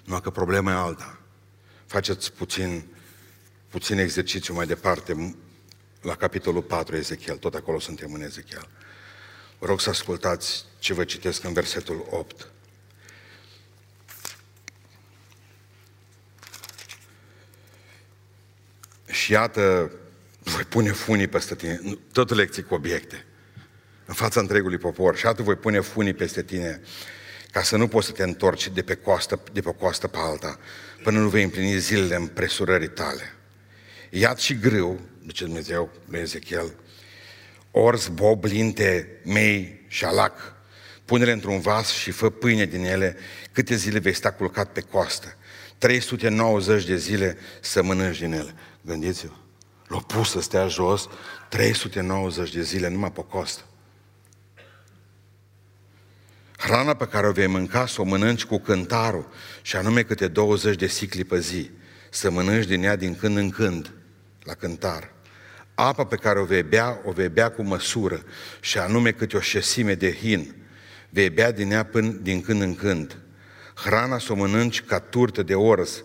[0.06, 1.22] Numai că problema e alta.
[1.86, 2.94] Faceți puțin
[3.74, 5.36] puțin exercițiu mai departe,
[6.02, 8.68] la capitolul 4 Ezechiel, tot acolo suntem în Ezechiel.
[9.60, 12.52] Vă rog să ascultați ce vă citesc în versetul 8.
[19.06, 19.92] Și iată,
[20.40, 23.26] voi pune funii peste tine, tot lecții cu obiecte,
[24.14, 25.18] în fața întregului popor.
[25.18, 26.82] Și iată, voi pune funii peste tine,
[27.52, 30.18] ca să nu poți să te întorci de pe coastă, de pe o coastă pe
[30.20, 30.60] alta,
[31.04, 33.34] până nu vei împlini zilele împresurării tale.
[34.10, 36.74] Iad și grâu, zice Dumnezeu lui Ezechiel,
[37.72, 40.56] orz, bob, linte, mei și alac,
[41.06, 43.18] pune-le într-un vas și fă pâine din ele,
[43.52, 45.36] câte zile vei sta culcat pe coastă.
[45.78, 48.54] 390 de zile să mănânci din ele.
[48.82, 49.34] Gândiți-vă,
[49.88, 51.08] l-au pus să stea jos
[51.50, 53.64] 390 de zile numai pe costă.
[56.64, 59.30] Hrana pe care o vei mânca să o mănânci cu cântarul
[59.62, 61.70] și anume câte 20 de sicli pe zi.
[62.10, 63.92] Să mănânci din ea din când în când,
[64.44, 65.12] la cântar.
[65.76, 68.24] Apa pe care o vei bea, o vei bea cu măsură
[68.60, 70.56] și anume câte o șesime de hin.
[71.10, 73.18] Vei bea din ea până din când în când.
[73.76, 76.04] Hrana să o mănânci ca turtă de orz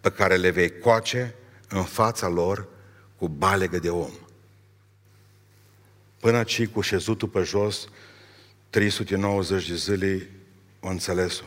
[0.00, 1.34] pe care le vei coace
[1.68, 2.68] în fața lor
[3.16, 4.12] cu balegă de om.
[6.20, 7.88] Până aici, cu șezutul pe jos,
[8.70, 10.30] 390 de zile,
[10.80, 11.44] o înțeles-o.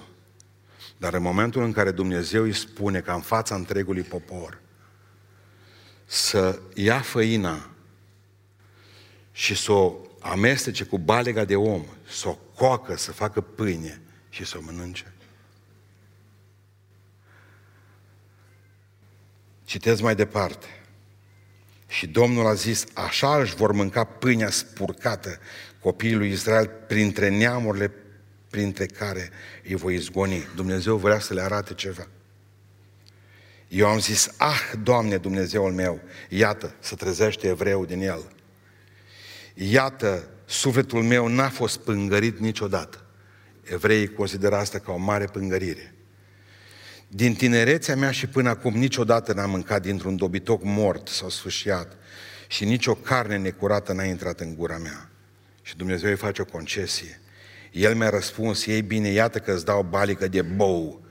[0.98, 4.60] Dar în momentul în care Dumnezeu îi spune că în fața întregului popor
[6.06, 7.70] să ia făina
[9.32, 14.46] și să o amestece cu balega de om, să o coacă, să facă pâine și
[14.46, 15.14] să o mănânce.
[19.64, 20.68] Citez mai departe.
[21.88, 25.40] Și Domnul a zis, așa își vor mânca pâinea spurcată
[25.82, 27.92] copiii lui Israel printre neamurile
[28.50, 29.30] printre care
[29.68, 30.48] îi voi izgoni.
[30.56, 32.08] Dumnezeu vrea să le arate ceva.
[33.68, 38.32] Eu am zis, ah, Doamne, Dumnezeul meu, iată, să trezește evreul din el.
[39.54, 43.06] Iată, sufletul meu n-a fost pângărit niciodată.
[43.64, 45.94] Evreii consideră asta ca o mare pângărire.
[47.08, 51.98] Din tinerețea mea și până acum niciodată n-am mâncat dintr-un dobitoc mort sau sfâșiat
[52.48, 55.11] și nicio carne necurată n-a intrat în gura mea.
[55.62, 57.22] Și Dumnezeu îi face o concesie.
[57.72, 61.02] El mi-a răspuns, ei bine, iată că îți dau balică de bou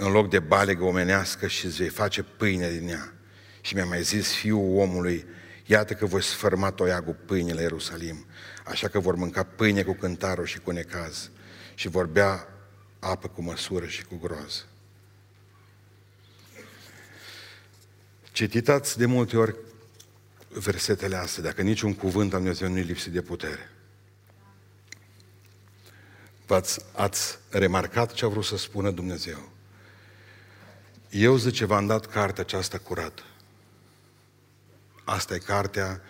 [0.00, 3.12] în loc de balegă omenească și îți vei face pâine din ea.
[3.60, 5.26] Și mi-a mai zis fiul omului,
[5.66, 8.26] iată că voi sfârma toiagul pâine la Ierusalim,
[8.64, 11.30] așa că vor mânca pâine cu cântarul și cu necaz
[11.74, 12.48] și vor bea
[12.98, 14.62] apă cu măsură și cu groază.
[18.32, 19.56] Cititați de multe ori
[20.58, 23.70] versetele astea, dacă niciun cuvânt al Dumnezeu nu-i lipsit de putere.
[26.46, 29.52] V-ați, ați remarcat ce a vrut să spună Dumnezeu.
[31.10, 33.22] Eu, zice, v-am dat cartea aceasta curată.
[35.04, 36.00] Asta e cartea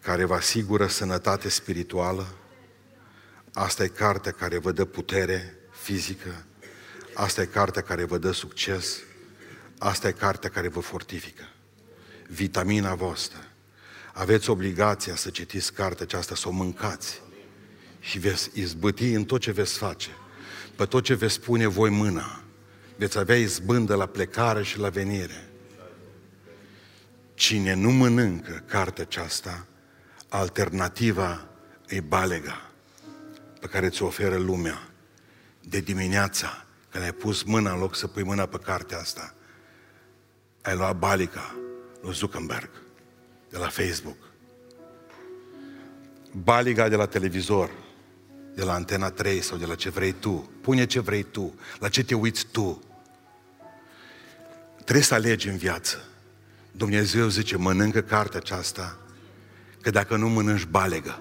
[0.00, 2.34] care vă asigură sănătate spirituală.
[3.52, 6.44] Asta e cartea care vă dă putere fizică.
[7.14, 8.98] Asta e cartea care vă dă succes.
[9.78, 11.48] Asta e cartea care vă fortifică.
[12.28, 13.51] Vitamina voastră.
[14.12, 17.20] Aveți obligația să citiți cartea aceasta, să o mâncați
[18.00, 20.10] și veți izbăti în tot ce veți face,
[20.76, 22.42] pe tot ce veți pune voi mâna.
[22.96, 25.50] Veți avea izbândă la plecare și la venire.
[27.34, 29.66] Cine nu mănâncă cartea aceasta,
[30.28, 31.48] alternativa
[31.86, 32.70] e balega
[33.60, 34.88] pe care ți-o oferă lumea.
[35.60, 39.34] De dimineața, când ai pus mâna în loc să pui mâna pe cartea asta,
[40.62, 41.54] ai luat balica
[42.02, 42.70] lui Zuckerberg
[43.52, 44.16] de la Facebook.
[46.32, 47.70] Baliga de la televizor,
[48.54, 50.50] de la Antena 3 sau de la ce vrei tu.
[50.60, 52.82] Pune ce vrei tu, la ce te uiți tu.
[54.74, 56.04] Trebuie să alegi în viață.
[56.70, 58.98] Dumnezeu zice, mănâncă cartea aceasta,
[59.80, 61.20] că dacă nu mănânci balegă.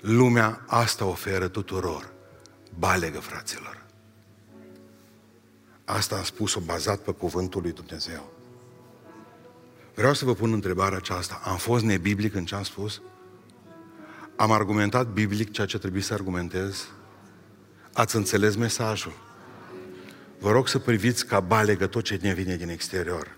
[0.00, 2.12] Lumea asta oferă tuturor.
[2.78, 3.84] Balegă, fraților.
[5.84, 8.33] Asta am spus-o bazat pe cuvântul lui Dumnezeu.
[9.94, 11.40] Vreau să vă pun întrebarea aceasta.
[11.44, 13.02] Am fost nebiblic în ce am spus?
[14.36, 16.88] Am argumentat biblic ceea ce trebuie să argumentez?
[17.92, 19.12] Ați înțeles mesajul?
[20.38, 23.36] Vă rog să priviți ca balegă tot ce ne vine din exterior.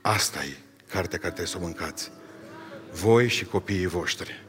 [0.00, 0.56] Asta e
[0.86, 2.10] cartea care trebuie să o mâncați.
[2.92, 4.44] Voi și copiii voștri.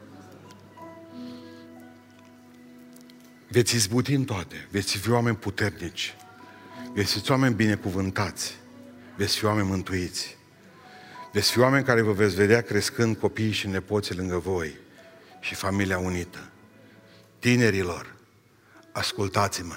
[3.48, 4.68] Veți izbuti în toate.
[4.72, 6.16] Veți fi oameni puternici.
[6.94, 8.58] Veți fi oameni binecuvântați.
[9.16, 10.40] Veți fi oameni mântuiți.
[11.32, 14.78] Veți fi oameni care vă veți vedea crescând copiii și nepoții lângă voi
[15.40, 16.50] și familia unită.
[17.40, 18.16] Tinerilor,
[18.92, 19.76] ascultați-mă,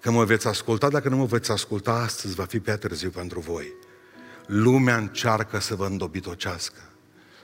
[0.00, 3.40] că mă veți asculta, dacă nu mă veți asculta astăzi, va fi prea târziu pentru
[3.40, 3.72] voi.
[4.46, 6.80] Lumea încearcă să vă îndobitocească,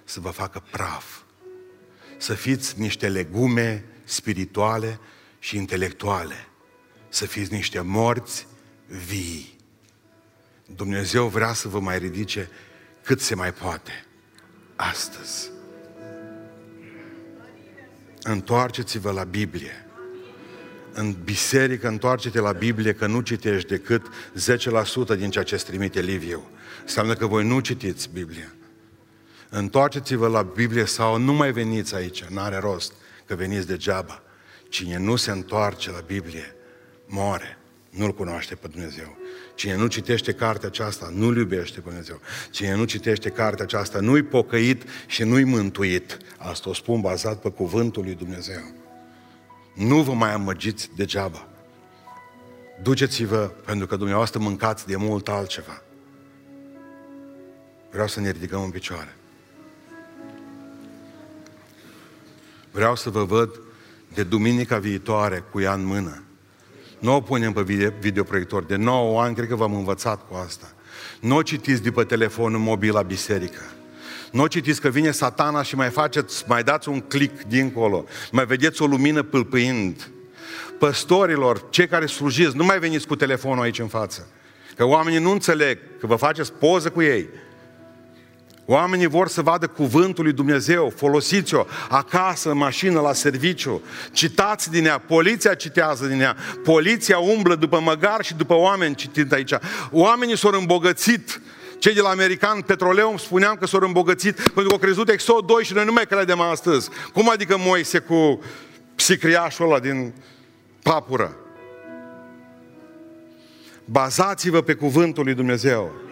[0.05, 1.05] să vă facă praf,
[2.19, 5.01] să fiți niște legume spirituale
[5.39, 6.49] și intelectuale,
[7.09, 8.47] să fiți niște morți
[9.07, 9.57] vii.
[10.67, 12.51] Dumnezeu vrea să vă mai ridice
[13.07, 14.05] cât se mai poate
[14.77, 15.51] astăzi.
[18.23, 19.87] Întoarceți-vă la Biblie.
[20.93, 24.07] În biserică, întoarce-te la Biblie, că nu citești decât
[25.15, 26.51] 10% din ceea ce îți trimite Liviu.
[26.83, 28.55] Înseamnă că voi nu citiți Biblia.
[29.49, 32.93] Întoarceți-vă la Biblie sau nu mai veniți aici, n-are rost
[33.27, 34.23] că veniți degeaba.
[34.69, 36.55] Cine nu se întoarce la Biblie,
[37.07, 37.59] moare.
[37.97, 39.17] Nu-L cunoaște pe Dumnezeu.
[39.55, 42.21] Cine nu citește cartea aceasta, nu-L iubește pe Dumnezeu.
[42.51, 46.19] Cine nu citește cartea aceasta, nu-i pocăit și nu-i mântuit.
[46.39, 48.63] Asta o spun bazat pe cuvântul lui Dumnezeu.
[49.75, 51.49] Nu vă mai amăgiți degeaba.
[52.83, 55.83] Duceți-vă, pentru că dumneavoastră mâncați de mult altceva.
[57.91, 59.17] Vreau să ne ridicăm în picioare.
[62.71, 63.61] Vreau să vă văd
[64.15, 66.26] de duminica viitoare cu ea în mână.
[66.99, 68.65] Nu o punem pe video, videoproiector.
[68.65, 70.67] De 9 ani cred că v-am învățat cu asta.
[71.21, 73.61] Nu o citiți după telefonul mobil la biserică.
[74.33, 78.05] Nu o citiți că vine satana și mai faceți, mai dați un click dincolo.
[78.33, 80.11] Mai vedeți o lumină pâlpâind.
[80.79, 84.29] Păstorilor, cei care slujiți, nu mai veniți cu telefonul aici în față.
[84.77, 87.29] Că oamenii nu înțeleg că vă faceți poză cu ei.
[88.69, 94.87] Oamenii vor să vadă cuvântul lui Dumnezeu, folosiți-o acasă, în mașină, la serviciu, citați din
[94.87, 99.53] ea, poliția citează din ea, poliția umblă după măgar și după oameni citind aici.
[99.91, 101.41] Oamenii s-au îmbogățit,
[101.79, 105.65] cei de la American Petroleum spuneam că s-au îmbogățit pentru că au crezut Exod 2
[105.65, 106.89] și noi nu mai credem astăzi.
[107.13, 108.41] Cum adică Moise cu
[108.95, 110.15] psicriașul ăla din
[110.83, 111.37] papură?
[113.85, 116.06] Bazați-vă pe cuvântul lui Dumnezeu.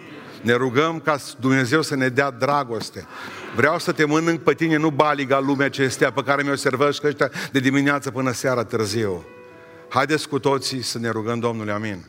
[0.45, 3.05] Ne rugăm ca Dumnezeu să ne dea dragoste.
[3.55, 7.31] Vreau să te mănânc pe tine, nu baliga lumea acestea pe care mi-o servești ăștia
[7.51, 9.25] de dimineață până seara târziu.
[9.89, 12.05] Haideți cu toții să ne rugăm Domnului, amin.